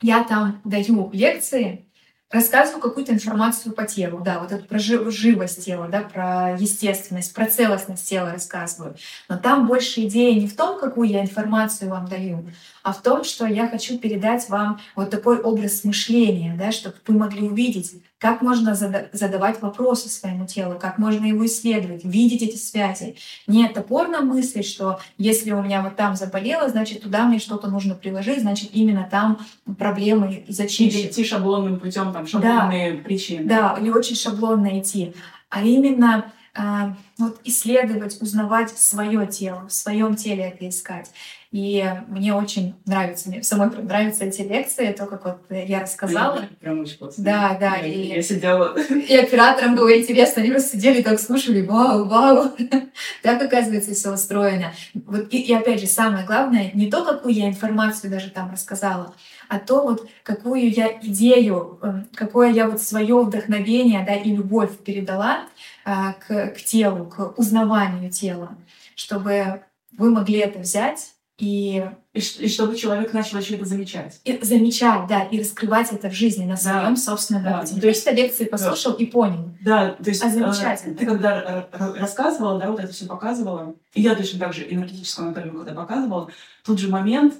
я 0.00 0.24
там 0.24 0.60
даю 0.64 1.10
лекции, 1.12 1.86
рассказываю 2.30 2.80
какую-то 2.80 3.12
информацию 3.12 3.74
по 3.74 3.84
телу, 3.84 4.20
да, 4.20 4.38
вот 4.38 4.52
эту 4.52 4.64
про 4.64 4.78
жи- 4.78 5.10
живость 5.10 5.64
тела, 5.64 5.88
да, 5.88 6.02
про 6.02 6.56
естественность, 6.56 7.34
про 7.34 7.46
целостность 7.46 8.08
тела 8.08 8.32
рассказываю. 8.32 8.96
Но 9.28 9.36
там 9.36 9.66
больше 9.66 10.02
идея 10.06 10.38
не 10.40 10.46
в 10.46 10.56
том, 10.56 10.78
какую 10.78 11.08
я 11.08 11.22
информацию 11.22 11.90
вам 11.90 12.06
даю, 12.06 12.48
а 12.82 12.92
в 12.92 13.02
том, 13.02 13.24
что 13.24 13.46
я 13.46 13.68
хочу 13.68 13.98
передать 13.98 14.48
вам 14.48 14.80
вот 14.94 15.10
такой 15.10 15.40
образ 15.40 15.82
мышления, 15.82 16.54
да, 16.56 16.70
чтобы 16.70 16.96
вы 17.06 17.14
могли 17.18 17.48
увидеть, 17.48 18.00
как 18.20 18.42
можно 18.42 18.74
зада- 18.74 19.08
задавать 19.12 19.62
вопросы 19.62 20.10
своему 20.10 20.46
телу, 20.46 20.78
как 20.78 20.98
можно 20.98 21.24
его 21.24 21.44
исследовать, 21.46 22.04
видеть 22.04 22.42
эти 22.42 22.56
связи. 22.56 23.16
Не 23.46 23.66
топорно 23.68 24.20
мыслить, 24.20 24.66
что 24.66 25.00
если 25.16 25.52
у 25.52 25.62
меня 25.62 25.82
вот 25.82 25.96
там 25.96 26.14
заболело, 26.14 26.68
значит, 26.68 27.02
туда 27.02 27.24
мне 27.24 27.38
что-то 27.38 27.68
нужно 27.68 27.94
приложить, 27.94 28.40
значит, 28.42 28.70
именно 28.74 29.08
там 29.10 29.38
проблемы 29.78 30.44
Или 30.46 30.52
зачищены. 30.52 31.06
идти 31.08 31.24
шаблонным 31.24 31.80
путем, 31.80 32.12
там, 32.12 32.26
шаблонные 32.26 32.94
причины. 32.98 33.44
Да, 33.44 33.76
или 33.80 33.88
очень 33.88 34.16
шаблонно 34.16 34.78
идти, 34.78 35.14
а 35.48 35.62
именно 35.64 36.30
а, 36.54 36.94
вот 37.20 37.40
исследовать, 37.44 38.20
узнавать 38.20 38.70
свое 38.70 39.26
тело, 39.26 39.66
в 39.68 39.72
своем 39.72 40.16
теле 40.16 40.44
это 40.54 40.68
искать. 40.68 41.10
И 41.52 41.84
мне 42.06 42.32
очень 42.32 42.76
нравится, 42.86 43.28
мне 43.28 43.42
самой 43.42 43.70
нравятся 43.70 44.24
эти 44.24 44.42
лекции, 44.42 44.92
то, 44.92 45.06
как 45.06 45.24
вот 45.24 45.38
я 45.50 45.80
рассказала. 45.80 46.44
Прям 46.60 46.80
очень 46.80 46.96
классно. 46.96 47.24
Да, 47.24 47.56
да, 47.58 47.76
Я, 47.78 47.86
и- 47.86 48.06
я 48.14 48.22
сидела... 48.22 48.78
И 48.78 49.16
операторам 49.16 49.74
было 49.74 49.98
интересно, 49.98 50.42
они 50.42 50.52
просто 50.52 50.76
сидели 50.76 51.02
так 51.02 51.18
слушали, 51.18 51.66
вау, 51.66 52.04
вау. 52.04 52.52
Так, 53.22 53.42
оказывается, 53.42 53.94
все 53.94 54.12
устроено. 54.12 54.72
Вот, 54.94 55.26
и, 55.34 55.38
и 55.42 55.52
опять 55.52 55.80
же, 55.80 55.88
самое 55.88 56.24
главное, 56.24 56.70
не 56.72 56.88
то, 56.88 57.04
какую 57.04 57.34
я 57.34 57.48
информацию 57.48 58.12
даже 58.12 58.30
там 58.30 58.52
рассказала, 58.52 59.12
а 59.48 59.58
то, 59.58 59.82
вот, 59.82 60.08
какую 60.22 60.70
я 60.70 61.00
идею, 61.02 61.80
эм, 61.82 62.06
какое 62.14 62.52
я 62.52 62.68
вот 62.68 62.80
свое 62.80 63.20
вдохновение 63.24 64.04
да, 64.06 64.14
и 64.14 64.30
любовь 64.36 64.78
передала 64.78 65.46
а, 65.84 66.12
к, 66.12 66.50
к 66.54 66.56
телу, 66.62 67.06
к 67.10 67.38
узнаванию 67.38 68.10
тела, 68.10 68.56
чтобы 68.94 69.62
вы 69.98 70.10
могли 70.10 70.38
это 70.38 70.60
взять 70.60 71.12
и 71.38 71.84
И, 72.12 72.18
и 72.18 72.48
чтобы 72.48 72.76
человек 72.76 73.12
начал 73.14 73.38
еще 73.38 73.54
это 73.54 73.64
замечать. 73.64 74.20
и 74.24 74.38
замечать, 74.42 75.06
да, 75.08 75.22
и 75.22 75.40
раскрывать 75.40 75.90
это 75.92 76.10
в 76.10 76.12
жизни 76.14 76.44
на 76.44 76.56
своем 76.56 76.96
собственном 76.96 77.44
Да, 77.44 77.58
опыте. 77.58 77.80
то 77.80 77.86
есть- 77.86 78.04
просто 78.04 78.20
лекции 78.22 78.44
послушал 78.44 78.92
и 78.94 79.06
понял. 79.06 79.50
Да, 79.62 79.92
то 79.92 80.10
есть 80.10 80.22
А 80.22 80.28
э, 80.28 80.30
замечательно. 80.30 80.94
ты 80.96 81.06
когда 81.06 81.40
р- 81.40 81.68
рассказывала, 81.98 82.58
да, 82.60 82.70
вот 82.70 82.80
это 82.80 82.92
все 82.92 83.06
показывала, 83.06 83.74
и 83.94 84.02
я 84.02 84.14
точно 84.14 84.38
так 84.38 84.52
же 84.52 84.66
энергетическую 84.70 85.26
анатомию, 85.28 85.54
когда 85.64 85.72
показывала, 85.80 86.30
тот 86.64 86.78
же 86.78 86.88
момент, 86.90 87.34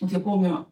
вот 0.00 0.10
я 0.12 0.20
помню, 0.20 0.66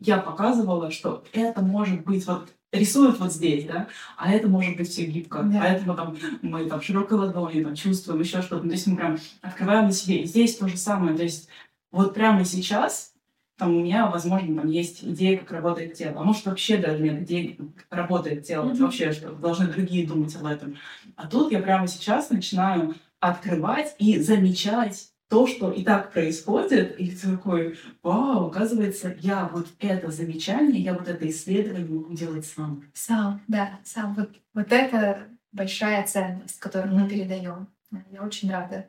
я 0.00 0.18
показывала, 0.18 0.90
что 0.90 1.24
это 1.32 1.62
может 1.62 2.04
быть 2.04 2.26
вот 2.26 2.48
рисуют 2.74 3.18
вот 3.18 3.32
здесь, 3.32 3.64
да, 3.64 3.88
а 4.16 4.32
это 4.32 4.48
может 4.48 4.76
быть 4.76 4.88
все 4.88 5.06
гибко, 5.06 5.42
Да. 5.42 5.60
поэтому 5.60 5.94
там 5.94 6.16
мы 6.42 6.66
там 6.66 6.80
широкой 6.80 7.18
ладонью 7.18 7.64
там 7.64 7.74
чувствуем 7.74 8.20
еще 8.20 8.42
что-то, 8.42 8.66
то 8.66 8.72
есть 8.72 8.86
мы 8.86 8.96
прям 8.96 9.18
открываем 9.40 9.86
на 9.86 9.92
себе. 9.92 10.22
И 10.22 10.26
здесь 10.26 10.56
то 10.56 10.68
же 10.68 10.76
самое, 10.76 11.16
то 11.16 11.22
есть 11.22 11.48
вот 11.90 12.14
прямо 12.14 12.44
сейчас 12.44 13.14
там 13.56 13.76
у 13.76 13.80
меня, 13.80 14.08
возможно, 14.08 14.62
там 14.62 14.68
есть 14.68 15.04
идея, 15.04 15.38
как 15.38 15.52
работает 15.52 15.94
тело. 15.94 16.20
А 16.20 16.24
может, 16.24 16.44
вообще 16.44 16.76
даже 16.76 17.00
нет 17.02 17.22
идеи, 17.22 17.58
как 17.76 17.98
работает 17.98 18.44
тело. 18.44 18.70
Mm-hmm. 18.70 18.82
Вообще, 18.82 19.12
что 19.12 19.30
должны 19.30 19.68
другие 19.68 20.06
думать 20.06 20.34
об 20.34 20.46
этом. 20.46 20.76
А 21.14 21.28
тут 21.28 21.52
я 21.52 21.60
прямо 21.60 21.86
сейчас 21.86 22.30
начинаю 22.30 22.96
открывать 23.20 23.94
и 23.98 24.18
замечать 24.18 25.13
то, 25.28 25.46
что 25.46 25.72
и 25.72 25.82
так 25.82 26.12
происходит, 26.12 26.98
и 27.00 27.10
ты 27.10 27.36
такой, 27.36 27.78
вау, 28.02 28.48
оказывается, 28.48 29.16
я 29.20 29.48
вот 29.52 29.68
это 29.80 30.10
замечание, 30.10 30.82
я 30.82 30.94
вот 30.94 31.08
это 31.08 31.28
исследование 31.28 31.86
могу 31.86 32.14
делать 32.14 32.46
сам. 32.46 32.84
Сам, 32.92 33.42
да, 33.48 33.80
сам. 33.84 34.14
Вот, 34.14 34.30
вот 34.52 34.72
это 34.72 35.28
большая 35.52 36.06
ценность, 36.06 36.58
которую 36.60 36.94
мы 36.94 37.08
передаем. 37.08 37.68
Я 38.10 38.22
очень 38.22 38.50
рада, 38.50 38.88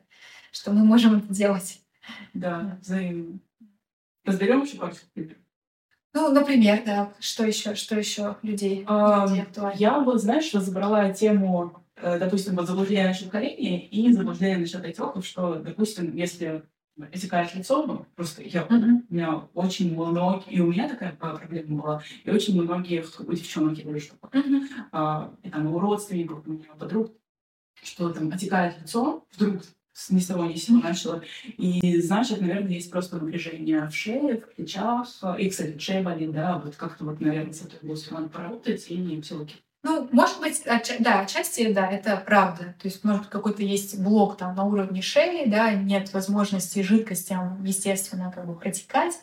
что 0.52 0.72
мы 0.72 0.84
можем 0.84 1.18
это 1.18 1.32
делать. 1.32 1.80
Да, 2.34 2.78
взаимно. 2.80 3.38
Разберем 4.24 4.62
еще 4.62 4.76
парочку 4.76 5.06
примеров. 5.14 5.38
Ну, 6.12 6.32
например, 6.32 6.82
да. 6.84 7.12
Что 7.20 7.44
еще? 7.44 7.74
Что 7.74 7.98
еще 7.98 8.36
людей? 8.42 8.84
А, 8.88 9.26
я 9.74 10.00
вот, 10.00 10.22
знаешь, 10.22 10.52
разобрала 10.54 11.12
тему, 11.12 11.84
допустим, 12.00 12.56
вот 12.56 12.68
насчет 13.08 13.30
кореи 13.30 13.86
и 13.86 14.12
заблуждение 14.12 14.58
насчет 14.58 14.84
отеков, 14.84 15.24
что, 15.24 15.56
допустим, 15.56 16.14
если 16.14 16.62
отекает 17.12 17.54
лицо, 17.54 17.86
ну, 17.86 18.06
просто 18.14 18.42
я, 18.42 18.62
mm-hmm. 18.62 19.06
у 19.08 19.14
меня 19.14 19.48
очень 19.54 19.94
много, 19.94 20.42
и 20.48 20.60
у 20.60 20.70
меня 20.70 20.88
такая 20.88 21.12
проблема 21.12 21.82
была, 21.82 22.02
и 22.24 22.30
очень 22.30 22.60
многих 22.60 23.06
у 23.20 23.32
девчонок 23.32 23.78
я 23.78 23.84
вижу, 23.84 24.06
что 24.06 24.16
mm-hmm. 24.28 24.62
а, 24.92 25.34
и 25.42 25.50
там 25.50 25.66
у 25.66 25.78
родственников, 25.78 26.46
у 26.46 26.50
меня 26.50 26.64
у 26.74 26.78
подруг, 26.78 27.12
что 27.82 28.10
там 28.10 28.30
отекает 28.32 28.80
лицо, 28.80 29.26
вдруг 29.32 29.62
ни 30.10 30.18
с 30.18 30.26
того 30.26 30.44
ни 30.44 30.54
с 30.54 30.64
сего 30.64 30.78
начала. 30.78 31.22
И 31.56 32.00
значит, 32.00 32.40
наверное, 32.40 32.72
есть 32.72 32.90
просто 32.90 33.16
напряжение 33.16 33.88
в 33.88 33.94
шее, 33.94 34.40
в 34.40 34.54
плечах. 34.54 35.08
И, 35.38 35.48
кстати, 35.48 35.78
шея 35.78 36.02
болит, 36.02 36.32
да, 36.32 36.58
вот 36.58 36.76
как-то 36.76 37.04
вот, 37.04 37.20
наверное, 37.20 37.52
с 37.52 37.62
этой 37.62 37.78
областью 37.80 38.14
надо 38.14 38.28
поработать 38.28 38.86
и 38.90 39.20
все 39.22 39.42
окей. 39.42 39.65
Ну, 39.86 40.08
может 40.10 40.40
быть, 40.40 40.66
отча- 40.66 40.96
да, 40.98 41.20
отчасти, 41.20 41.72
да, 41.72 41.88
это 41.88 42.20
правда. 42.26 42.74
То 42.82 42.88
есть, 42.88 43.04
может, 43.04 43.26
какой-то 43.26 43.62
есть 43.62 44.00
блок 44.00 44.36
там 44.36 44.56
на 44.56 44.64
уровне 44.64 45.00
шеи, 45.00 45.48
да, 45.48 45.70
нет 45.74 46.12
возможности 46.12 46.82
жидкостям, 46.82 47.62
естественно, 47.62 48.32
как 48.34 48.46
бы 48.48 48.56
протекать. 48.56 49.14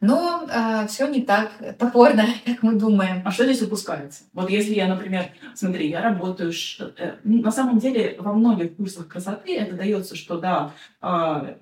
Но 0.00 0.42
э, 0.42 0.46
а, 0.50 0.86
все 0.88 1.06
не 1.06 1.22
так 1.22 1.52
топорно, 1.78 2.26
как 2.44 2.64
мы 2.64 2.74
думаем. 2.74 3.22
А 3.24 3.30
что 3.30 3.44
здесь 3.44 3.62
упускается? 3.62 4.24
Вот 4.32 4.50
если 4.50 4.74
я, 4.74 4.88
например, 4.88 5.26
смотри, 5.54 5.88
я 5.88 6.02
работаю... 6.02 6.52
Э, 6.98 7.14
на 7.22 7.52
самом 7.52 7.78
деле 7.78 8.16
во 8.18 8.32
многих 8.32 8.74
курсах 8.74 9.06
красоты 9.06 9.56
это 9.56 9.76
дается, 9.76 10.16
что 10.16 10.40
да, 10.40 10.72
э, 11.02 11.54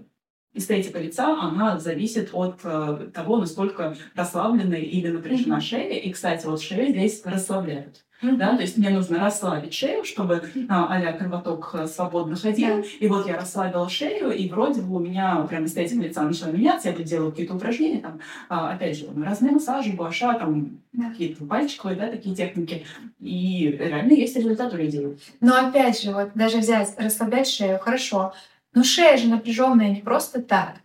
эстетика 0.55 0.99
лица, 0.99 1.39
она 1.41 1.79
зависит 1.79 2.31
от 2.33 2.61
э, 2.65 3.09
того, 3.13 3.39
насколько 3.39 3.97
расслаблена 4.15 4.77
или 4.77 5.09
напряжена 5.09 5.59
mm-hmm. 5.59 5.61
шея. 5.61 5.99
И, 5.99 6.13
кстати, 6.13 6.47
вот 6.47 6.61
шею 6.61 6.91
здесь 6.91 7.23
расслабляют. 7.25 8.05
Mm-hmm. 8.23 8.37
Да, 8.37 8.55
то 8.55 8.63
есть 8.63 8.77
мне 8.77 8.91
нужно 8.91 9.19
расслабить 9.19 9.75
шею, 9.75 10.05
чтобы 10.05 10.43
а, 10.69 10.97
а 10.97 11.13
кровоток 11.13 11.71
э, 11.75 11.87
свободно 11.87 12.37
ходил. 12.37 12.79
Yeah. 12.79 12.87
И 13.01 13.09
вот 13.09 13.27
я 13.27 13.37
расслабила 13.37 13.89
шею, 13.89 14.31
и 14.31 14.49
вроде 14.49 14.81
бы 14.83 14.97
у 14.97 14.99
меня 15.01 15.45
прям 15.49 15.65
эстетика 15.65 16.03
лица 16.03 16.23
начала 16.23 16.51
меняться. 16.51 16.91
Я 16.91 16.95
делаю 16.95 17.31
какие-то 17.31 17.55
упражнения, 17.55 18.01
там, 18.01 18.21
а, 18.49 18.75
опять 18.75 18.99
же, 18.99 19.09
разные 19.17 19.53
массажи, 19.53 19.93
гуаша, 19.93 20.35
там, 20.39 20.79
yeah. 20.95 21.11
какие-то 21.11 21.45
пальчиковые, 21.47 21.99
да, 21.99 22.09
такие 22.09 22.37
техники. 22.37 22.85
И 23.19 23.77
реально 23.81 24.13
есть 24.13 24.37
результат 24.37 24.73
у 24.73 24.77
людей. 24.77 25.19
Но 25.41 25.57
опять 25.57 26.01
же, 26.01 26.13
вот 26.13 26.31
даже 26.35 26.59
взять, 26.59 26.95
расслаблять 26.99 27.49
шею, 27.49 27.81
хорошо. 27.81 28.35
Но 28.75 28.85
шея 28.85 29.17
же 29.17 29.29
напряженная 29.29 29.91
не 29.91 30.01
просто 30.01 30.41
так. 30.43 30.77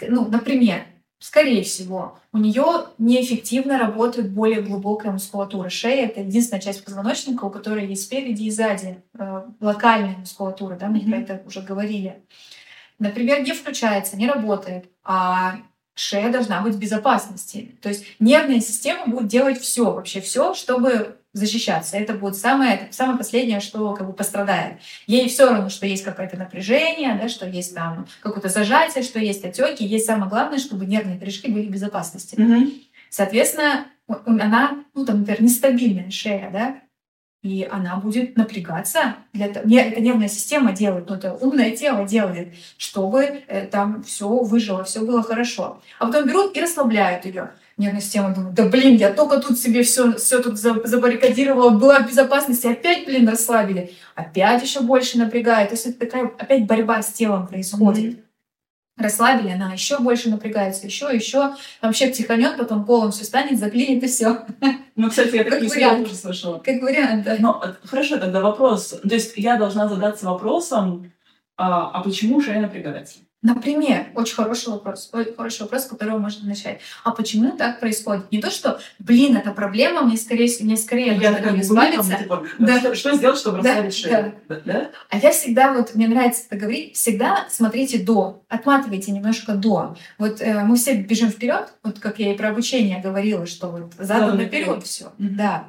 Ну, 0.00 0.28
например, 0.28 0.84
скорее 1.18 1.62
всего, 1.62 2.18
у 2.32 2.38
нее 2.38 2.86
неэффективно 2.98 3.78
работает 3.78 4.30
более 4.30 4.60
глубокая 4.60 5.12
мускулатура 5.12 5.68
шеи. 5.68 6.04
Это 6.04 6.20
единственная 6.20 6.60
часть 6.60 6.84
позвоночника, 6.84 7.44
у 7.44 7.50
которой 7.50 7.86
есть 7.86 8.04
спереди 8.04 8.44
и 8.44 8.50
сзади 8.50 9.02
э, 9.18 9.42
локальная 9.60 10.16
мускулатура, 10.16 10.76
да, 10.76 10.88
мы 10.88 10.98
mm-hmm. 10.98 11.10
про 11.10 11.18
это 11.18 11.42
уже 11.46 11.62
говорили. 11.62 12.22
Например, 12.98 13.42
не 13.42 13.52
включается, 13.52 14.16
не 14.16 14.28
работает, 14.28 14.86
а 15.04 15.58
шея 15.94 16.30
должна 16.32 16.60
быть 16.60 16.74
в 16.74 16.78
безопасности. 16.78 17.76
То 17.80 17.88
есть 17.88 18.04
нервная 18.18 18.60
система 18.60 19.06
будет 19.06 19.28
делать 19.28 19.60
все, 19.60 19.92
вообще 19.92 20.20
все, 20.20 20.54
чтобы 20.54 21.18
защищаться. 21.32 21.96
Это 21.96 22.14
будет 22.14 22.36
самое, 22.36 22.88
самое 22.90 23.16
последнее, 23.16 23.60
что 23.60 23.94
как 23.94 24.06
бы 24.06 24.12
пострадает. 24.12 24.78
Ей 25.06 25.28
все 25.28 25.48
равно, 25.48 25.68
что 25.70 25.86
есть 25.86 26.04
какое-то 26.04 26.36
напряжение, 26.36 27.18
да, 27.20 27.28
что 27.28 27.48
есть 27.48 27.74
там 27.74 28.06
какое-то 28.20 28.48
зажатие, 28.48 29.02
что 29.02 29.18
есть 29.18 29.44
отеки. 29.44 29.82
Есть 29.82 30.06
самое 30.06 30.28
главное, 30.28 30.58
чтобы 30.58 30.86
нервные 30.86 31.18
корешки 31.18 31.50
были 31.50 31.66
в 31.66 31.70
безопасности. 31.70 32.34
Mm-hmm. 32.34 32.82
Соответственно, 33.08 33.86
она, 34.08 34.84
ну, 34.94 35.06
там, 35.06 35.20
например, 35.20 35.42
нестабильная 35.42 36.10
шея, 36.10 36.50
да, 36.50 36.80
и 37.42 37.66
она 37.70 37.96
будет 37.96 38.36
напрягаться. 38.36 39.16
Для 39.32 39.46
этого. 39.46 39.64
Это 39.64 40.00
нервная 40.00 40.28
система 40.28 40.72
делает, 40.72 41.08
ну, 41.08 41.16
это 41.16 41.34
умное 41.34 41.72
тело 41.72 42.06
делает, 42.06 42.54
чтобы 42.78 43.42
э, 43.46 43.66
там 43.66 44.02
все 44.04 44.28
выжило, 44.28 44.84
все 44.84 45.00
было 45.00 45.22
хорошо. 45.22 45.82
А 45.98 46.06
потом 46.06 46.26
берут 46.26 46.56
и 46.56 46.60
расслабляют 46.60 47.24
ее 47.24 47.52
нервная 47.76 48.00
система 48.00 48.34
думает, 48.34 48.54
да 48.54 48.64
блин, 48.66 48.96
я 48.96 49.12
только 49.12 49.38
тут 49.40 49.58
себе 49.58 49.82
все, 49.82 50.16
все 50.16 50.42
тут 50.42 50.58
забаррикадировала, 50.58 51.70
была 51.70 52.00
в 52.00 52.08
безопасности, 52.08 52.66
опять, 52.66 53.04
блин, 53.06 53.28
расслабили, 53.28 53.92
опять 54.14 54.62
еще 54.62 54.80
больше 54.80 55.18
напрягает. 55.18 55.70
То 55.70 55.74
есть 55.74 55.86
это 55.86 56.00
такая 56.00 56.30
опять 56.38 56.66
борьба 56.66 57.02
с 57.02 57.12
телом 57.12 57.46
происходит. 57.46 58.14
Mm-hmm. 58.14 58.22
Расслабили, 58.98 59.50
она 59.50 59.72
еще 59.72 59.98
больше 59.98 60.28
напрягается, 60.28 60.86
еще, 60.86 61.08
еще. 61.12 61.54
Вообще 61.80 62.08
психанет, 62.08 62.58
потом 62.58 62.84
полом 62.84 63.10
все 63.10 63.24
станет, 63.24 63.58
заклинит 63.58 64.02
и 64.02 64.06
все. 64.06 64.44
Ну, 64.94 65.08
кстати, 65.08 65.36
я 65.36 65.44
такие 65.44 65.66
истории 65.66 66.04
тоже 66.04 66.14
слышала. 66.14 66.58
Как 66.58 66.82
вариант, 66.82 67.24
да. 67.24 67.36
Ну, 67.38 67.54
хорошо, 67.84 68.18
тогда 68.18 68.42
вопрос. 68.42 68.88
То 68.88 69.14
есть 69.14 69.32
я 69.38 69.56
должна 69.56 69.88
задаться 69.88 70.26
вопросом, 70.26 71.10
а, 71.56 71.90
а 71.90 72.02
почему 72.02 72.42
шея 72.42 72.60
напрягается? 72.60 73.20
Например, 73.42 74.06
очень 74.14 74.36
хороший 74.36 74.68
вопрос, 74.68 75.10
очень 75.12 75.34
хороший 75.34 75.62
вопрос, 75.62 75.82
с 75.82 75.86
которого 75.86 76.18
можно 76.18 76.46
начать. 76.46 76.80
А 77.02 77.10
почему 77.10 77.56
так 77.56 77.80
происходит? 77.80 78.30
Не 78.30 78.40
то, 78.40 78.52
что, 78.52 78.78
блин, 79.00 79.36
это 79.36 79.50
проблема, 79.50 80.02
мне 80.02 80.16
скорее, 80.16 80.48
мне 80.60 80.76
скорее 80.76 81.16
я 81.16 81.32
нужно 81.32 81.60
избавиться. 81.60 82.14
Типа, 82.14 82.46
да. 82.60 82.78
что, 82.78 82.94
что 82.94 83.16
сделать, 83.16 83.38
чтобы 83.38 83.60
да, 83.60 83.70
расслабить 83.70 83.94
шею? 83.96 84.34
Да. 84.48 84.60
Да? 84.64 84.90
А 85.10 85.18
я 85.18 85.32
всегда, 85.32 85.72
вот 85.72 85.96
мне 85.96 86.06
нравится 86.06 86.44
это 86.48 86.56
говорить, 86.56 86.94
всегда 86.94 87.48
смотрите 87.50 87.98
до, 87.98 88.44
отматывайте 88.48 89.10
немножко 89.10 89.54
до. 89.54 89.96
Вот 90.18 90.40
э, 90.40 90.62
мы 90.62 90.76
все 90.76 90.94
бежим 90.94 91.30
вперед, 91.30 91.74
вот 91.82 91.98
как 91.98 92.20
я 92.20 92.32
и 92.32 92.36
про 92.36 92.50
обучение 92.50 93.00
говорила, 93.00 93.46
что 93.46 93.70
вот 93.70 93.92
задом 93.98 94.36
наперед 94.36 94.84
все. 94.84 95.06
Mm-hmm. 95.18 95.28
Да. 95.30 95.64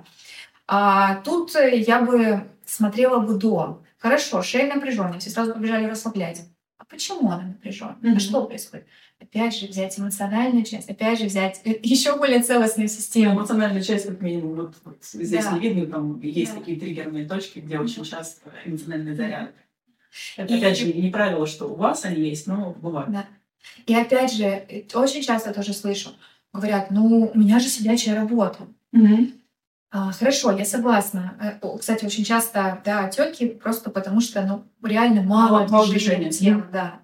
А 0.68 1.16
тут 1.16 1.56
э, 1.56 1.80
я 1.80 2.02
бы 2.02 2.44
смотрела 2.68 3.18
бы 3.18 3.34
до. 3.34 3.82
Хорошо, 3.98 4.44
шея 4.44 4.72
напряженная, 4.72 5.18
все 5.18 5.32
сразу 5.32 5.54
побежали 5.54 5.86
расслаблять 5.86 6.44
почему 6.94 7.32
она 7.32 7.44
напряжена? 7.44 7.98
Mm-hmm. 8.02 8.16
А 8.16 8.20
что 8.20 8.46
происходит? 8.46 8.86
Опять 9.20 9.58
же 9.58 9.68
взять 9.68 9.98
эмоциональную 10.00 10.64
часть, 10.64 10.90
опять 10.90 11.20
же 11.20 11.26
взять 11.26 11.60
э, 11.66 11.80
еще 11.84 12.18
более 12.18 12.42
целостную 12.42 12.88
систему. 12.88 13.34
Эмоциональная 13.34 13.82
часть, 13.82 14.06
как 14.06 14.22
минимум, 14.22 14.56
вот, 14.56 14.76
вот 14.86 15.04
здесь 15.04 15.44
да. 15.44 15.54
не 15.54 15.60
видно, 15.60 15.88
там 15.88 16.20
есть 16.22 16.54
да. 16.54 16.60
такие 16.60 16.80
триггерные 16.80 17.28
точки, 17.28 17.60
где 17.60 17.80
очень 17.80 18.04
часто 18.06 18.52
эмоциональный 18.66 19.16
заряд. 19.16 19.52
Это, 20.38 20.54
и... 20.54 20.58
опять 20.58 20.78
же, 20.78 20.94
не 20.94 21.10
правило, 21.10 21.48
что 21.48 21.66
у 21.66 21.76
вас 21.76 22.06
они 22.06 22.30
есть, 22.30 22.46
но 22.46 22.76
бывает. 22.80 23.12
Да. 23.12 23.26
И 23.88 23.96
опять 23.96 24.32
же, 24.34 24.44
э, 24.46 24.84
очень 24.94 25.24
часто 25.24 25.54
тоже 25.54 25.74
слышу, 25.74 26.12
говорят, 26.54 26.92
ну, 26.92 27.32
у 27.34 27.38
меня 27.38 27.60
же 27.60 27.70
сидячая 27.70 28.16
работа. 28.16 28.68
Угу. 28.92 29.32
А, 29.96 30.12
хорошо, 30.12 30.52
я 30.52 30.66
согласна. 30.66 31.36
Э, 31.40 31.78
кстати, 31.78 32.04
очень 32.04 32.24
часто, 32.24 32.82
да, 32.84 33.06
отеки 33.06 33.46
просто 33.46 33.92
потому 33.92 34.22
что, 34.22 34.42
ну, 34.42 34.66
реально 34.82 35.22
мало, 35.22 35.68
мало 35.68 35.88
движения 35.88 36.32
тела, 36.32 36.66
да. 36.74 37.00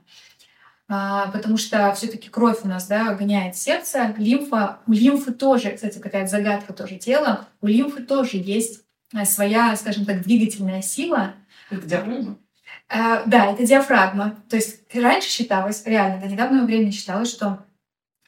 А, 0.88 1.28
потому 1.28 1.58
что 1.58 1.94
все-таки 1.94 2.30
кровь 2.30 2.62
у 2.64 2.68
нас, 2.68 2.88
да, 2.88 3.14
гоняет 3.14 3.56
сердце, 3.56 4.16
лимфа, 4.18 4.80
у 4.88 4.94
лимфы 4.94 5.34
тоже, 5.34 5.70
кстати, 5.70 6.00
какая-то 6.00 6.32
загадка 6.32 6.74
тоже 6.74 6.96
тела, 6.96 7.48
у 7.62 7.68
лимфы 7.68 8.02
тоже 8.02 8.38
есть 8.38 8.82
э, 9.14 9.24
своя, 9.24 9.76
скажем 9.76 10.06
так, 10.06 10.24
двигательная 10.24 10.82
сила. 10.82 11.36
Это 11.70 11.86
диафрагма? 11.86 12.40
А, 12.88 13.24
да, 13.28 13.52
это 13.52 13.68
диафрагма. 13.68 14.36
То 14.50 14.56
есть 14.56 14.82
раньше 14.96 15.30
считалось, 15.30 15.86
реально, 15.86 16.22
до 16.22 16.28
недавнего 16.28 16.66
времени 16.66 16.90
считалось, 16.90 17.30
что 17.30 17.64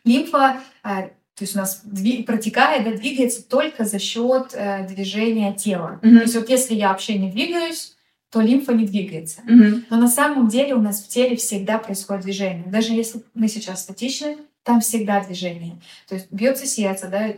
лимфа 0.04 0.62
то 1.42 1.46
есть 1.46 1.56
у 1.56 1.58
нас 1.58 1.82
протекает, 2.28 2.84
да, 2.84 2.92
двигается 2.92 3.44
только 3.44 3.84
за 3.84 3.98
счет 3.98 4.52
э, 4.54 4.88
движения 4.88 5.56
тела. 5.56 6.00
Mm-hmm. 6.04 6.16
То 6.18 6.22
есть 6.22 6.36
вот 6.36 6.50
если 6.50 6.76
я 6.76 6.90
вообще 6.90 7.18
не 7.18 7.32
двигаюсь, 7.32 7.96
то 8.30 8.42
лимфа 8.42 8.74
не 8.74 8.86
двигается. 8.86 9.42
Mm-hmm. 9.48 9.86
Но 9.90 9.98
на 9.98 10.08
самом 10.08 10.50
деле 10.50 10.76
у 10.76 10.82
нас 10.82 11.02
в 11.02 11.08
теле 11.08 11.36
всегда 11.36 11.80
происходит 11.80 12.26
движение. 12.26 12.66
Даже 12.68 12.94
если 12.94 13.24
мы 13.34 13.48
сейчас 13.48 13.82
статичны, 13.82 14.38
там 14.64 14.80
всегда 14.80 15.24
движение. 15.24 15.82
То 16.08 16.16
есть 16.16 16.32
бьется 16.32 16.66
сердце, 16.68 17.08
да, 17.08 17.34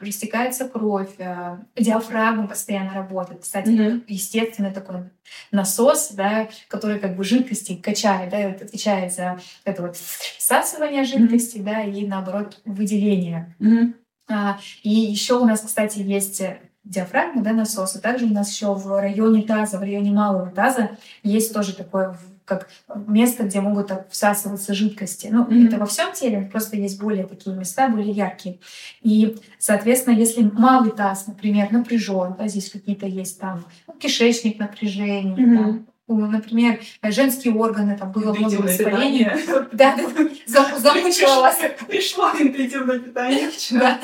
растекается 0.00 0.68
кровь, 0.68 1.14
э, 1.18 1.58
диафрагма 1.76 2.48
постоянно 2.48 2.94
работает. 2.94 3.42
Кстати, 3.42 3.68
mm-hmm. 3.68 4.04
естественный 4.08 4.72
такой 4.72 5.10
насос, 5.52 6.10
да, 6.12 6.48
который 6.68 6.98
как 6.98 7.16
бы 7.16 7.22
жидкости 7.22 7.76
качает, 7.76 8.30
да, 8.30 8.48
отвечает 8.48 9.12
за 9.12 9.40
это 9.64 9.82
вот 9.82 9.96
всасывание 9.96 11.04
жидкости, 11.04 11.58
mm-hmm. 11.58 11.64
да, 11.64 11.82
и 11.84 12.06
наоборот 12.06 12.60
выделение. 12.64 13.54
Mm-hmm. 13.60 13.94
А, 14.30 14.58
и 14.82 14.90
еще 14.90 15.34
у 15.38 15.44
нас, 15.44 15.60
кстати, 15.60 16.00
есть 16.00 16.42
диафрагма, 16.82 17.42
да, 17.42 17.52
насос, 17.52 17.96
и 17.96 18.00
также 18.00 18.26
у 18.26 18.30
нас 18.30 18.52
еще 18.52 18.74
в 18.74 19.00
районе 19.00 19.42
таза, 19.42 19.78
в 19.78 19.82
районе 19.82 20.10
малого 20.10 20.50
таза 20.50 20.98
есть 21.22 21.54
тоже 21.54 21.74
такое 21.74 22.18
как 22.44 22.68
место, 23.06 23.44
где 23.44 23.60
могут 23.60 23.90
всасываться 24.10 24.74
жидкости. 24.74 25.28
Ну, 25.30 25.44
mm-hmm. 25.44 25.66
это 25.66 25.78
во 25.78 25.86
всем 25.86 26.12
теле, 26.12 26.48
просто 26.50 26.76
есть 26.76 27.00
более 27.00 27.26
такие 27.26 27.56
места, 27.56 27.88
более 27.88 28.10
яркие. 28.10 28.58
И, 29.02 29.36
соответственно, 29.58 30.14
если 30.14 30.42
малый 30.42 30.90
таз, 30.90 31.26
например, 31.26 31.72
напряжен, 31.72 32.34
да, 32.38 32.48
здесь 32.48 32.70
какие-то 32.70 33.06
есть 33.06 33.40
там 33.40 33.64
ну, 33.86 33.94
кишечник 33.94 34.58
напряжение, 34.58 35.34
mm-hmm. 35.34 35.56
там, 35.56 35.86
например, 36.06 36.80
женские 37.02 37.54
органы, 37.54 37.96
там 37.96 38.12
было 38.12 38.34
много 38.34 38.54
воспаления. 38.56 39.38
Да, 39.72 39.96
да, 39.96 40.78
замучила 40.78 41.40
вас. 41.40 41.58
Пришло 41.88 42.30
интуитивное 42.38 42.98
питание. 42.98 43.50
Да, 43.70 44.00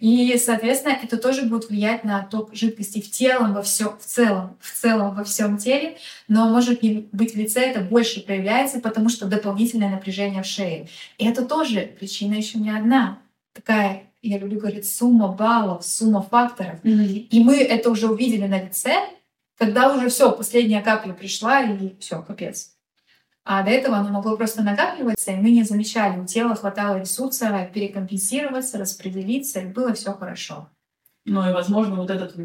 и, 0.00 0.36
соответственно, 0.38 0.98
это 1.02 1.16
тоже 1.16 1.42
будет 1.42 1.70
влиять 1.70 2.04
на 2.04 2.22
ток 2.22 2.54
жидкости 2.54 3.00
в 3.00 3.10
телом, 3.10 3.54
во 3.54 3.62
всем, 3.62 3.96
в 3.98 4.04
целом, 4.04 4.56
в 4.60 4.72
целом 4.72 5.14
во 5.14 5.24
всем 5.24 5.56
теле, 5.56 5.96
но 6.28 6.48
может 6.48 6.80
быть 6.82 7.34
в 7.34 7.38
лице 7.38 7.60
это 7.60 7.80
больше 7.80 8.20
проявляется, 8.20 8.80
потому 8.80 9.08
что 9.08 9.26
дополнительное 9.26 9.88
напряжение 9.88 10.42
в 10.42 10.46
шее. 10.46 10.88
И 11.18 11.26
это 11.26 11.44
тоже 11.44 11.94
причина 11.98 12.34
еще 12.34 12.58
не 12.58 12.70
одна. 12.70 13.18
Такая, 13.54 14.02
я 14.20 14.38
люблю 14.38 14.60
говорить, 14.60 14.90
сумма 14.90 15.28
баллов, 15.28 15.86
сумма 15.86 16.22
факторов. 16.22 16.82
Mm-hmm. 16.82 17.28
И 17.30 17.42
мы 17.42 17.56
это 17.58 17.90
уже 17.90 18.08
увидели 18.08 18.46
на 18.46 18.62
лице, 18.62 18.96
когда 19.58 19.94
уже 19.94 20.08
все, 20.08 20.32
последняя 20.32 20.82
капля 20.82 21.12
пришла, 21.12 21.62
и 21.62 21.96
все, 21.98 22.22
капец. 22.22 22.74
А 23.44 23.62
до 23.62 23.70
этого 23.70 23.98
оно 23.98 24.10
могло 24.10 24.36
просто 24.36 24.62
накапливаться, 24.62 25.32
и 25.32 25.36
мы 25.36 25.50
не 25.50 25.64
замечали. 25.64 26.18
У 26.18 26.24
тела 26.24 26.54
хватало 26.54 26.98
ресурса 26.98 27.70
перекомпенсироваться, 27.74 28.78
распределиться, 28.78 29.60
и 29.60 29.66
было 29.66 29.92
все 29.92 30.12
хорошо. 30.12 30.70
Ну 31.26 31.48
и, 31.48 31.52
возможно, 31.52 31.96
вот 31.96 32.10
этот 32.10 32.36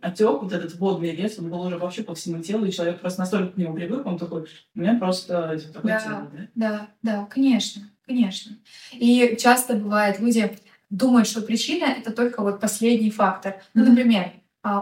отек, 0.00 0.42
вот 0.42 0.52
этот 0.52 0.74
водный 0.76 1.14
вес, 1.14 1.38
он 1.38 1.48
был 1.48 1.62
уже 1.62 1.78
вообще 1.78 2.02
по 2.02 2.14
всему 2.14 2.42
телу, 2.42 2.64
и 2.64 2.72
человек 2.72 3.00
просто 3.00 3.20
настолько 3.20 3.52
к 3.52 3.56
нему 3.56 3.74
привык, 3.74 4.04
он 4.04 4.18
такой, 4.18 4.46
у 4.74 4.80
меня 4.80 4.98
просто 4.98 5.58
такое 5.72 5.92
да, 5.92 6.00
тело, 6.00 6.30
да? 6.32 6.48
Да, 6.54 6.88
да, 7.02 7.26
конечно, 7.26 7.82
конечно. 8.04 8.56
И 8.92 9.36
часто 9.40 9.74
бывает, 9.74 10.18
люди 10.18 10.58
думают, 10.90 11.28
что 11.28 11.40
причина— 11.40 11.84
это 11.98 12.12
только 12.12 12.42
вот 12.42 12.60
последний 12.60 13.10
фактор. 13.10 13.62
Ну, 13.74 13.84
например, 13.84 14.32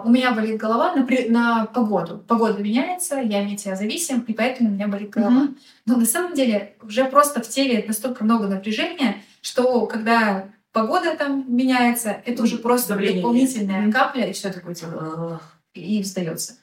у 0.05 0.09
меня 0.09 0.33
болит 0.33 0.57
голова 0.57 0.95
на, 0.95 1.07
на 1.29 1.67
погоду. 1.67 2.25
Погода 2.27 2.63
меняется, 2.63 3.17
я 3.17 3.45
метеозависим, 3.45 4.21
и 4.21 4.33
поэтому 4.33 4.71
у 4.71 4.73
меня 4.73 4.89
болит 4.89 5.11
голова. 5.11 5.45
Mm-hmm. 5.45 5.59
Но 5.87 5.97
на 5.97 6.07
самом 6.07 6.35
деле 6.35 6.75
уже 6.83 7.05
просто 7.05 7.43
в 7.43 7.49
теле 7.49 7.85
настолько 7.87 8.25
много 8.25 8.47
напряжения, 8.47 9.23
что 9.43 9.85
когда 9.87 10.47
погода 10.73 11.15
там 11.17 11.45
меняется, 11.55 12.17
это 12.25 12.43
уже 12.43 12.59
просто 12.59 12.95
Давление 12.95 13.23
дополнительная 13.23 13.83
есть. 13.83 13.95
капля, 13.95 14.27
и 14.27 14.33
все 14.33 14.51
такое 14.51 14.75
типа, 14.75 15.43
и 15.75 16.03
встается. 16.03 16.55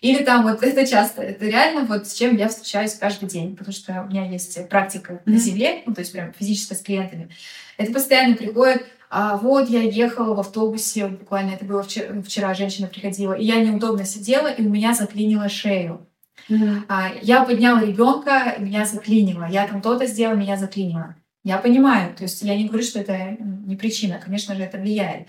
Или 0.00 0.24
там 0.24 0.42
вот 0.42 0.62
это 0.62 0.84
часто, 0.84 1.22
это 1.22 1.44
реально 1.44 1.84
вот 1.84 2.08
с 2.08 2.14
чем 2.14 2.36
я 2.36 2.48
встречаюсь 2.48 2.94
каждый 2.94 3.28
день, 3.28 3.56
потому 3.56 3.72
что 3.72 4.02
у 4.02 4.10
меня 4.10 4.28
есть 4.28 4.68
практика 4.68 5.12
mm-hmm. 5.12 5.30
на 5.30 5.38
земле, 5.38 5.82
ну 5.86 5.94
то 5.94 6.00
есть 6.00 6.12
прям 6.12 6.32
физически 6.32 6.74
с 6.74 6.80
клиентами. 6.80 7.30
Это 7.76 7.92
постоянно 7.92 8.34
приходит, 8.34 8.84
а 9.10 9.36
вот 9.36 9.68
я 9.68 9.82
ехала 9.82 10.34
в 10.34 10.40
автобусе, 10.40 11.08
буквально 11.08 11.52
это 11.52 11.64
было 11.64 11.82
вчера, 11.82 12.20
вчера 12.22 12.54
женщина 12.54 12.88
приходила, 12.88 13.32
и 13.32 13.44
я 13.44 13.62
неудобно 13.62 14.04
сидела, 14.04 14.48
и 14.48 14.62
у 14.62 14.68
меня 14.68 14.94
заклинило 14.94 15.48
шею. 15.48 16.06
Mm-hmm. 16.50 16.82
А, 16.88 17.10
я 17.22 17.44
подняла 17.44 17.82
ребенка, 17.82 18.56
меня 18.58 18.84
заклинило. 18.84 19.46
Я 19.50 19.66
там 19.66 19.82
то-то 19.82 20.06
сделала, 20.06 20.36
меня 20.36 20.56
заклинило. 20.56 21.16
Я 21.44 21.58
понимаю, 21.58 22.14
то 22.14 22.24
есть 22.24 22.42
я 22.42 22.56
не 22.56 22.66
говорю, 22.68 22.84
что 22.84 23.00
это 23.00 23.36
не 23.40 23.76
причина, 23.76 24.20
конечно 24.22 24.54
же, 24.54 24.62
это 24.62 24.78
влияет. 24.78 25.28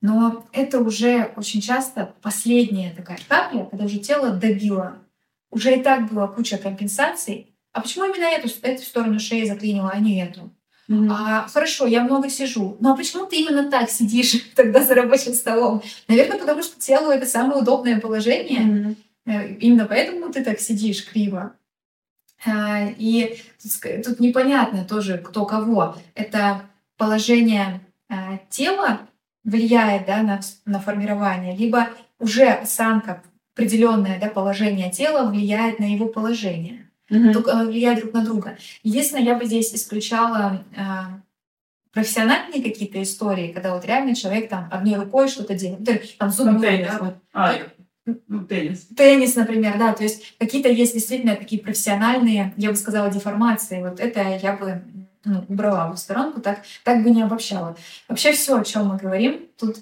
Но 0.00 0.44
это 0.52 0.80
уже 0.80 1.32
очень 1.36 1.60
часто 1.60 2.14
последняя 2.20 2.92
такая 2.92 3.18
капля, 3.28 3.64
когда 3.64 3.84
уже 3.84 3.98
тело 3.98 4.30
добило. 4.30 4.98
Уже 5.50 5.76
и 5.76 5.82
так 5.82 6.10
была 6.10 6.26
куча 6.26 6.58
компенсаций. 6.58 7.54
А 7.72 7.80
почему 7.80 8.04
именно 8.04 8.26
эту, 8.26 8.48
эту 8.62 8.82
сторону 8.82 9.18
шеи 9.18 9.44
заклинило, 9.44 9.90
а 9.90 9.98
не 10.00 10.20
эту? 10.20 10.50
Mm-hmm. 10.88 11.08
А, 11.10 11.48
хорошо, 11.48 11.86
я 11.86 12.02
много 12.02 12.28
сижу. 12.28 12.76
Ну 12.80 12.92
а 12.92 12.96
почему 12.96 13.26
ты 13.26 13.36
именно 13.36 13.70
так 13.70 13.90
сидишь 13.90 14.34
тогда 14.54 14.82
за 14.82 14.94
рабочим 14.94 15.32
столом? 15.32 15.82
Наверное, 16.08 16.38
потому 16.38 16.62
что 16.62 16.78
телу 16.78 17.10
это 17.10 17.26
самое 17.26 17.60
удобное 17.60 18.00
положение. 18.00 18.96
Mm-hmm. 19.26 19.58
Именно 19.60 19.86
поэтому 19.86 20.30
ты 20.32 20.44
так 20.44 20.60
сидишь 20.60 21.06
криво. 21.06 21.54
А, 22.46 22.88
и 22.98 23.38
тут, 23.62 24.04
тут 24.04 24.20
непонятно 24.20 24.84
тоже, 24.84 25.18
кто 25.18 25.46
кого. 25.46 25.96
Это 26.14 26.62
положение 26.98 27.80
а, 28.10 28.38
тела 28.50 29.00
влияет 29.44 30.06
да, 30.06 30.22
на, 30.22 30.40
на 30.66 30.80
формирование, 30.80 31.56
либо 31.56 31.88
уже 32.18 32.48
осанка, 32.48 33.22
определенное 33.54 34.20
да, 34.20 34.28
положение 34.28 34.90
тела 34.90 35.30
влияет 35.30 35.78
на 35.78 35.84
его 35.84 36.06
положение 36.06 36.83
mm-hmm. 37.16 37.32
только 37.32 37.64
влияют 37.64 38.00
друг 38.00 38.14
на 38.14 38.24
друга. 38.24 38.58
Единственное, 38.82 39.24
я 39.24 39.34
бы 39.34 39.44
здесь 39.44 39.74
исключала 39.74 40.64
э, 40.76 40.82
профессиональные 41.92 42.62
какие-то 42.62 43.02
истории, 43.02 43.52
когда 43.52 43.74
вот 43.74 43.84
реально 43.84 44.14
человек 44.14 44.48
там 44.48 44.68
одной 44.70 44.96
рукой 44.96 45.28
что-то 45.28 45.54
делает, 45.54 46.18
там 46.18 46.30
зубы, 46.30 46.52
ну, 46.52 46.60
теннис, 46.60 46.88
да, 46.88 46.98
вот, 46.98 47.14
а, 47.32 47.54
ну, 48.26 48.44
теннис. 48.44 48.86
Теннис, 48.96 49.34
например, 49.36 49.78
да, 49.78 49.94
то 49.94 50.02
есть 50.02 50.36
какие-то 50.38 50.68
есть 50.68 50.92
действительно 50.92 51.36
такие 51.36 51.62
профессиональные, 51.62 52.52
я 52.56 52.70
бы 52.70 52.76
сказала, 52.76 53.10
деформации. 53.10 53.82
Вот 53.82 54.00
это 54.00 54.20
я 54.20 54.56
бы 54.56 54.82
ну, 55.24 55.44
убрала 55.48 55.90
в 55.90 55.96
сторонку, 55.96 56.40
так, 56.40 56.62
так 56.82 57.02
бы 57.02 57.10
не 57.10 57.22
обобщала. 57.22 57.76
Вообще 58.08 58.32
все, 58.32 58.58
о 58.58 58.64
чем 58.64 58.88
мы 58.88 58.98
говорим, 58.98 59.48
тут 59.58 59.78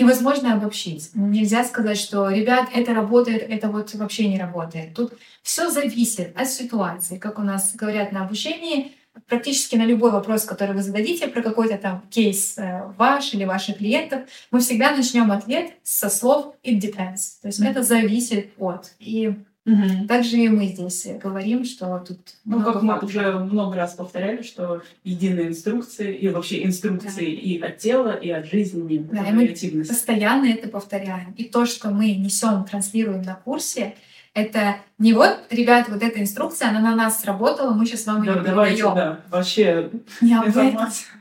невозможно 0.00 0.54
обобщить. 0.54 1.10
Нельзя 1.14 1.64
сказать, 1.64 1.98
что, 1.98 2.28
ребят, 2.30 2.68
это 2.74 2.94
работает, 2.94 3.44
это 3.48 3.68
вот 3.68 3.94
вообще 3.94 4.28
не 4.28 4.38
работает. 4.38 4.94
Тут 4.94 5.12
все 5.42 5.70
зависит 5.70 6.32
от 6.36 6.48
ситуации. 6.48 7.18
Как 7.18 7.38
у 7.38 7.42
нас 7.42 7.74
говорят 7.74 8.10
на 8.12 8.24
обучении, 8.24 8.92
практически 9.26 9.76
на 9.76 9.84
любой 9.84 10.10
вопрос, 10.10 10.44
который 10.44 10.74
вы 10.74 10.82
зададите 10.82 11.28
про 11.28 11.42
какой-то 11.42 11.76
там 11.76 12.02
кейс 12.10 12.56
э, 12.58 12.92
ваш 12.96 13.34
или 13.34 13.44
ваших 13.44 13.78
клиентов, 13.78 14.22
мы 14.50 14.60
всегда 14.60 14.94
начнем 14.96 15.30
ответ 15.32 15.72
со 15.82 16.08
слов 16.08 16.54
it 16.62 16.80
depends. 16.80 17.40
То 17.42 17.48
есть 17.48 17.60
mm-hmm. 17.60 17.70
это 17.70 17.82
зависит 17.82 18.52
от. 18.58 18.92
И 18.98 19.34
Угу. 19.66 20.06
Также 20.08 20.38
и 20.38 20.48
мы 20.48 20.66
здесь 20.68 21.06
говорим, 21.22 21.64
что 21.64 21.98
тут... 21.98 22.18
Ну, 22.44 22.62
как 22.62 22.82
мы 22.82 22.98
уже 22.98 23.38
много 23.38 23.76
раз 23.76 23.94
повторяли, 23.94 24.42
что 24.42 24.82
единые 25.04 25.48
инструкции 25.48 26.16
и 26.16 26.28
вообще 26.28 26.64
инструкции 26.64 27.26
да. 27.26 27.42
и 27.42 27.60
от 27.60 27.78
тела, 27.78 28.12
и 28.12 28.30
от 28.30 28.46
жизни, 28.46 29.06
да, 29.12 29.28
и 29.28 29.32
мы 29.32 29.48
постоянно 29.86 30.46
это 30.46 30.68
повторяем. 30.68 31.32
И 31.36 31.44
то, 31.44 31.66
что 31.66 31.90
мы 31.90 32.14
несем, 32.14 32.64
транслируем 32.64 33.22
на 33.22 33.34
курсе, 33.34 33.96
это 34.32 34.76
не 34.98 35.12
вот, 35.12 35.38
ребята, 35.50 35.92
вот 35.92 36.02
эта 36.02 36.20
инструкция, 36.20 36.70
она 36.70 36.80
на 36.80 36.96
нас 36.96 37.20
сработала, 37.20 37.74
мы 37.74 37.84
сейчас 37.84 38.06
вам 38.06 38.24
да, 38.24 38.36
ее 38.36 38.40
давайте, 38.40 38.76
передаем. 38.76 38.94
Да, 38.94 39.20
вообще 39.28 39.90
не 40.20 40.32
информация. 40.32 41.08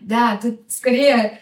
Да, 0.00 0.38
тут 0.40 0.60
скорее 0.68 1.40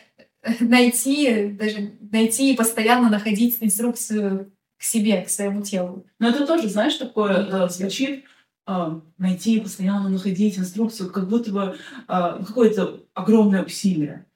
найти, 0.58 1.48
даже 1.48 1.92
найти 2.10 2.52
и 2.52 2.56
постоянно 2.56 3.08
находить 3.08 3.58
инструкцию 3.60 4.50
к 4.78 4.82
себе, 4.82 5.22
к 5.22 5.28
своему 5.28 5.62
телу. 5.62 6.06
Но 6.18 6.28
это 6.28 6.46
тоже, 6.46 6.68
знаешь, 6.68 6.96
такое 6.96 7.66
э, 7.66 7.68
звучит, 7.68 8.24
э, 8.66 9.00
найти, 9.18 9.60
постоянно 9.60 10.08
находить 10.08 10.58
инструкцию, 10.58 11.10
как 11.10 11.28
будто 11.28 11.52
бы 11.52 11.76
э, 12.08 12.44
какое-то 12.46 13.00
огромное 13.14 13.64
усилие. 13.64 14.26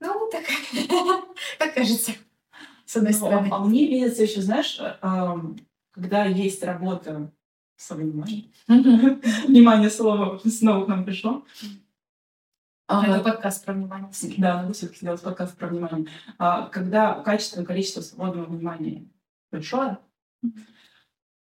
Ну, 0.00 0.30
так, 0.30 0.44
так 1.58 1.74
кажется, 1.74 2.12
с 2.84 2.96
одной 2.96 3.12
ну, 3.12 3.18
стороны. 3.18 3.48
А 3.50 3.58
мне 3.64 3.86
видится 3.86 4.22
еще, 4.22 4.40
знаешь, 4.40 4.78
э, 4.80 5.34
когда 5.90 6.24
есть 6.24 6.62
работа 6.62 7.32
с 7.76 7.94
вниманием, 7.94 8.50
внимание 9.46 9.90
слова 9.90 10.40
снова 10.44 10.84
к 10.84 10.88
нам 10.88 11.04
пришло, 11.04 11.44
это 12.88 13.20
подкаст 13.20 13.64
про 13.64 13.74
внимание. 13.74 14.10
Да, 14.38 14.62
надо 14.62 14.72
все-таки 14.72 15.00
сделать 15.00 15.20
подкаст 15.20 15.56
про 15.56 15.68
внимание. 15.68 16.08
А, 16.38 16.68
когда 16.68 17.20
качество 17.22 17.60
и 17.60 17.64
количество 17.64 18.00
свободного 18.00 18.46
внимания 18.46 19.06
большое, 19.50 19.98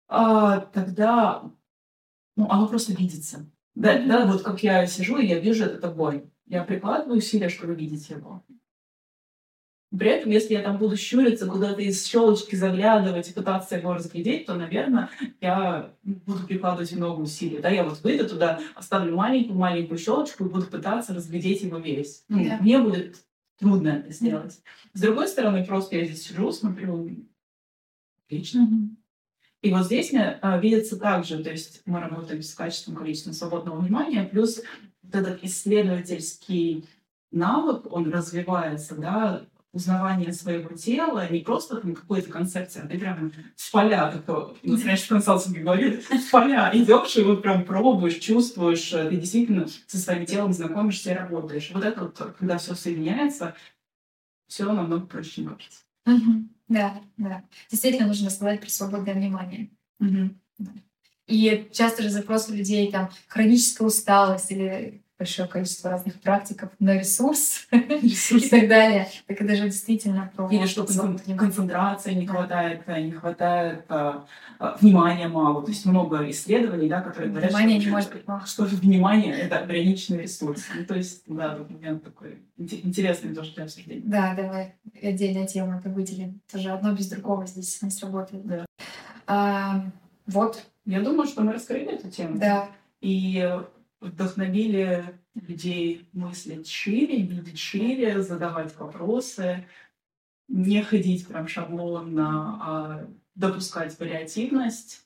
а, 0.08 0.60
тогда 0.60 1.50
ну, 2.36 2.46
оно 2.50 2.68
просто 2.68 2.92
видится. 2.92 3.46
Да, 3.74 3.98
да, 4.06 4.26
вот 4.26 4.42
как 4.42 4.62
я 4.62 4.86
сижу, 4.86 5.16
и 5.18 5.26
я 5.26 5.38
вижу 5.38 5.64
это 5.64 5.78
тобой. 5.78 6.30
Я 6.46 6.64
прикладываю 6.64 7.18
усилия, 7.18 7.48
чтобы 7.48 7.74
видеть 7.74 8.10
его. 8.10 8.44
При 9.96 10.08
этом, 10.08 10.30
если 10.30 10.54
я 10.54 10.62
там 10.62 10.78
буду 10.78 10.96
щуриться, 10.96 11.46
куда-то 11.46 11.82
из 11.82 12.06
щелочки 12.06 12.56
заглядывать 12.56 13.28
и 13.28 13.34
пытаться 13.34 13.76
его 13.76 13.92
разглядеть, 13.92 14.46
то, 14.46 14.54
наверное, 14.54 15.10
я 15.40 15.92
буду 16.02 16.46
прикладывать 16.46 16.92
много 16.92 17.20
усилий. 17.20 17.58
Да, 17.58 17.68
я 17.68 17.84
вот 17.84 18.02
выйду 18.02 18.26
туда, 18.26 18.58
оставлю 18.74 19.14
маленькую-маленькую 19.14 19.98
щелочку 19.98 20.44
и 20.44 20.48
буду 20.48 20.66
пытаться 20.66 21.12
разглядеть 21.12 21.62
его 21.62 21.76
весь. 21.78 22.24
Ну, 22.28 22.42
Да. 22.42 22.58
Мне 22.60 22.78
будет 22.78 23.16
трудно 23.58 23.88
это 23.88 24.12
сделать. 24.12 24.60
С 24.94 25.00
другой 25.00 25.28
стороны, 25.28 25.64
просто 25.64 25.96
я 25.96 26.04
здесь 26.06 26.26
сижу, 26.26 26.50
смотрю, 26.52 27.10
отлично. 28.26 28.68
И 29.60 29.70
вот 29.70 29.84
здесь 29.84 30.10
мне 30.12 30.38
а, 30.40 30.58
видится 30.58 30.98
также, 30.98 31.42
то 31.44 31.50
есть 31.50 31.82
мы 31.84 32.00
работаем 32.00 32.42
с 32.42 32.54
качеством, 32.54 32.96
количеством 32.96 33.32
свободного 33.34 33.78
внимания, 33.78 34.24
плюс 34.24 34.60
вот 35.02 35.14
этот 35.14 35.44
исследовательский 35.44 36.84
навык, 37.30 37.92
он 37.92 38.10
развивается, 38.10 38.96
да, 38.96 39.46
узнавание 39.72 40.32
своего 40.32 40.76
тела, 40.76 41.28
не 41.30 41.40
просто 41.40 41.76
там 41.76 41.94
какой-то 41.94 42.30
концепции, 42.30 42.82
а 42.84 42.86
ты 42.86 42.98
прям 42.98 43.32
в 43.56 43.72
поля, 43.72 44.10
как 44.12 44.24
то, 44.24 44.56
у 44.62 44.70
нас 44.70 44.84
раньше 44.84 45.18
в 45.18 46.30
поля 46.30 46.70
идешь 46.74 47.16
и 47.16 47.22
вот 47.22 47.42
прям 47.42 47.64
пробуешь, 47.64 48.16
чувствуешь, 48.16 48.92
э, 48.92 49.08
ты 49.08 49.16
действительно 49.16 49.66
со 49.86 49.98
своим 49.98 50.26
телом 50.26 50.52
знакомишься 50.52 51.12
и 51.12 51.16
работаешь. 51.16 51.70
Вот 51.72 51.84
это 51.84 52.02
вот, 52.02 52.34
когда 52.38 52.58
все 52.58 52.74
соединяется, 52.74 53.54
все 54.46 54.70
намного 54.70 55.06
проще. 55.06 55.48
Мгм. 56.04 56.50
Да, 56.68 57.00
да. 57.16 57.44
Действительно 57.70 58.08
нужно 58.08 58.28
сказать 58.30 58.60
про 58.60 58.68
свободное 58.68 59.14
внимание. 59.14 59.70
И 61.26 61.68
часто 61.72 62.02
же 62.02 62.10
запрос 62.10 62.50
у 62.50 62.54
людей 62.54 62.90
там 62.90 63.10
хроническая 63.28 63.86
усталость 63.86 64.50
или 64.50 65.02
большое 65.22 65.48
количество 65.48 65.88
разных 65.90 66.20
практиков 66.20 66.70
на 66.80 66.98
ресурс 66.98 67.66
и 67.70 68.48
так 68.50 68.68
далее. 68.68 69.06
Так 69.28 69.40
это 69.40 69.54
же 69.54 69.64
действительно 69.64 70.30
про 70.34 70.48
Или 70.48 70.66
что 70.66 70.84
свободное 70.86 71.16
концен- 71.18 71.24
внимание. 71.24 71.38
концентрации 71.38 72.14
не 72.14 72.26
Да. 72.26 72.32
хватает, 72.32 72.82
э, 72.86 73.00
не 73.02 73.12
хватает 73.12 73.84
а, 73.88 74.26
а, 74.58 74.76
внимания 74.80 75.28
мало. 75.28 75.62
То 75.62 75.70
есть 75.70 75.86
много 75.86 76.28
исследований, 76.30 76.88
да, 76.88 77.00
которые 77.02 77.30
говорят, 77.30 77.50
Внимание 77.50 77.80
что, 77.80 77.88
не 77.88 77.92
может 77.92 78.12
быть 78.12 78.26
мало. 78.26 78.46
что 78.46 78.64
внимание— 78.64 79.32
это 79.38 79.58
ограниченный 79.60 80.22
ресурс. 80.22 80.64
Ну, 80.76 80.84
то 80.84 80.94
есть, 80.96 81.22
да, 81.28 81.54
тут 81.54 81.70
момент 81.70 82.02
такой 82.02 82.42
инте- 82.58 82.80
интересный 82.84 83.32
тоже 83.34 83.54
для 83.54 83.64
обсуждения. 83.64 84.02
Да, 84.04 84.34
давай 84.34 84.74
отдельная 85.02 85.46
тема 85.46 85.78
это 85.78 85.88
выделим. 85.88 86.40
Тоже 86.50 86.70
одно 86.70 86.92
без 86.92 87.08
другого 87.08 87.46
здесь 87.46 87.80
не 87.82 87.90
сработает. 87.90 88.44
Да. 88.44 88.66
А, 89.28 89.84
вот, 90.26 90.64
Я 90.84 91.00
думаю, 91.00 91.28
что 91.28 91.42
мы 91.42 91.52
раскрыли 91.52 91.94
эту 91.94 92.10
тему. 92.10 92.38
да. 92.38 92.68
И 93.00 93.48
вдохновили 94.02 95.04
людей 95.34 96.08
мыслить 96.12 96.68
шире, 96.68 97.22
видеть 97.22 97.58
шире, 97.58 98.22
задавать 98.22 98.76
вопросы, 98.78 99.66
не 100.48 100.82
ходить 100.82 101.26
прям 101.26 101.48
шаблонно, 101.48 102.58
а 102.60 103.06
допускать 103.34 103.98
вариативность 103.98 105.02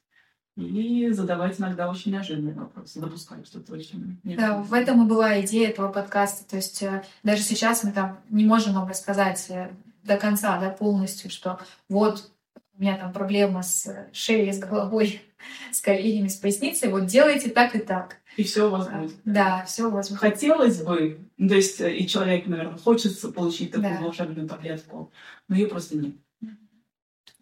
и 0.56 1.10
задавать 1.10 1.60
иногда 1.60 1.90
очень 1.90 2.12
неожиданные 2.12 2.54
вопросы, 2.54 2.98
допускать 2.98 3.46
что-то 3.46 3.74
очень 3.74 4.18
Да, 4.24 4.56
в 4.56 4.72
этом 4.72 5.04
и 5.04 5.08
была 5.08 5.40
идея 5.42 5.68
этого 5.68 5.92
подкаста. 5.92 6.48
То 6.48 6.56
есть 6.56 6.82
э, 6.82 7.04
даже 7.22 7.42
сейчас 7.42 7.84
мы 7.84 7.92
там 7.92 8.18
не 8.30 8.44
можем 8.44 8.72
вам 8.72 8.88
рассказать 8.88 9.46
э, 9.50 9.70
до 10.02 10.16
конца, 10.16 10.58
да, 10.58 10.70
полностью, 10.70 11.30
что 11.30 11.60
вот 11.90 12.30
у 12.76 12.80
меня 12.80 12.96
там 12.96 13.12
проблема 13.12 13.62
с 13.62 13.86
э, 13.86 14.08
шеей, 14.12 14.52
с 14.52 14.58
головой, 14.58 15.20
с 15.72 15.80
коленями, 15.82 16.28
с 16.28 16.36
поясницей, 16.36 16.88
вот 16.88 17.04
делайте 17.04 17.50
так 17.50 17.76
и 17.76 17.78
так. 17.78 18.16
И 18.36 18.42
все 18.44 18.70
будет. 18.70 19.14
Да, 19.24 19.64
все 19.64 19.86
у 19.86 19.90
вас 19.90 20.08
будет. 20.10 20.20
Хотелось 20.20 20.82
бы, 20.82 21.18
ну, 21.36 21.48
то 21.48 21.54
есть 21.54 21.80
э, 21.80 21.96
и 21.96 22.06
человек, 22.06 22.46
наверное, 22.46 22.76
хочется 22.76 23.30
получить 23.32 23.70
такую 23.72 23.94
Да. 23.94 24.00
волшебную 24.00 24.48
таблетку, 24.48 25.10
но 25.48 25.56
ее 25.56 25.66
просто 25.68 25.96
нет. 25.96 26.14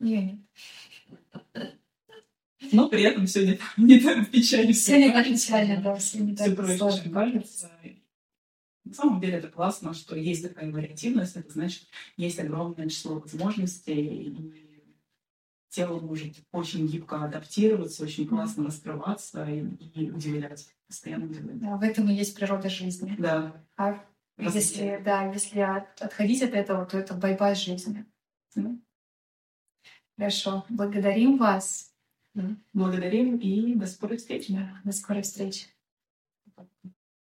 Её 0.00 0.22
нет. 0.22 0.38
Но 2.72 2.88
при 2.88 3.02
этом 3.02 3.26
все 3.26 3.58
не, 3.76 4.00
так 4.00 4.30
печально. 4.30 4.68
Не 4.68 5.12
так 5.12 5.26
печально, 5.26 5.82
да, 5.82 5.94
все 5.96 6.18
не 6.20 6.34
так 6.34 6.54
проще, 6.56 7.02
чем 7.02 7.12
кажется. 7.12 7.70
На 8.84 8.92
самом 8.92 9.20
деле 9.20 9.34
это 9.38 9.48
классно, 9.48 9.94
что 9.94 10.14
есть 10.14 10.46
такая 10.46 10.70
вариативность, 10.70 11.36
это 11.36 11.50
значит, 11.52 11.84
есть 12.18 12.38
огромное 12.38 12.88
число 12.88 13.18
возможностей, 13.18 14.28
и 14.28 14.64
тело 15.70 15.98
может 16.00 16.34
очень 16.52 16.86
гибко 16.86 17.24
адаптироваться, 17.24 18.04
очень 18.04 18.28
классно 18.28 18.66
раскрываться 18.66 19.44
и, 19.48 19.64
и 19.94 20.10
удивлять, 20.10 20.68
постоянно 20.86 21.26
удивлять. 21.26 21.58
Да, 21.60 21.76
в 21.76 21.82
этом 21.82 22.08
и 22.08 22.14
есть 22.14 22.36
природа 22.36 22.68
жизни. 22.68 23.14
Да. 23.18 23.64
А 23.76 24.04
если, 24.38 25.00
да, 25.04 25.32
если 25.32 25.60
от- 25.60 26.00
отходить 26.02 26.42
от 26.42 26.50
этого, 26.52 26.86
то 26.86 26.98
это 26.98 27.14
bye-bye 27.14 27.54
жизни. 27.54 28.04
Ну, 28.54 28.80
Хорошо. 30.16 30.64
Благодарим 30.68 31.38
вас. 31.38 31.92
Благодарим 32.72 33.36
и 33.36 33.74
до 33.74 33.86
скорой 33.86 34.16
встречи. 34.18 34.52
Да, 34.52 34.80
до 34.84 34.92
скорой 34.92 35.22
встречи. 35.22 35.66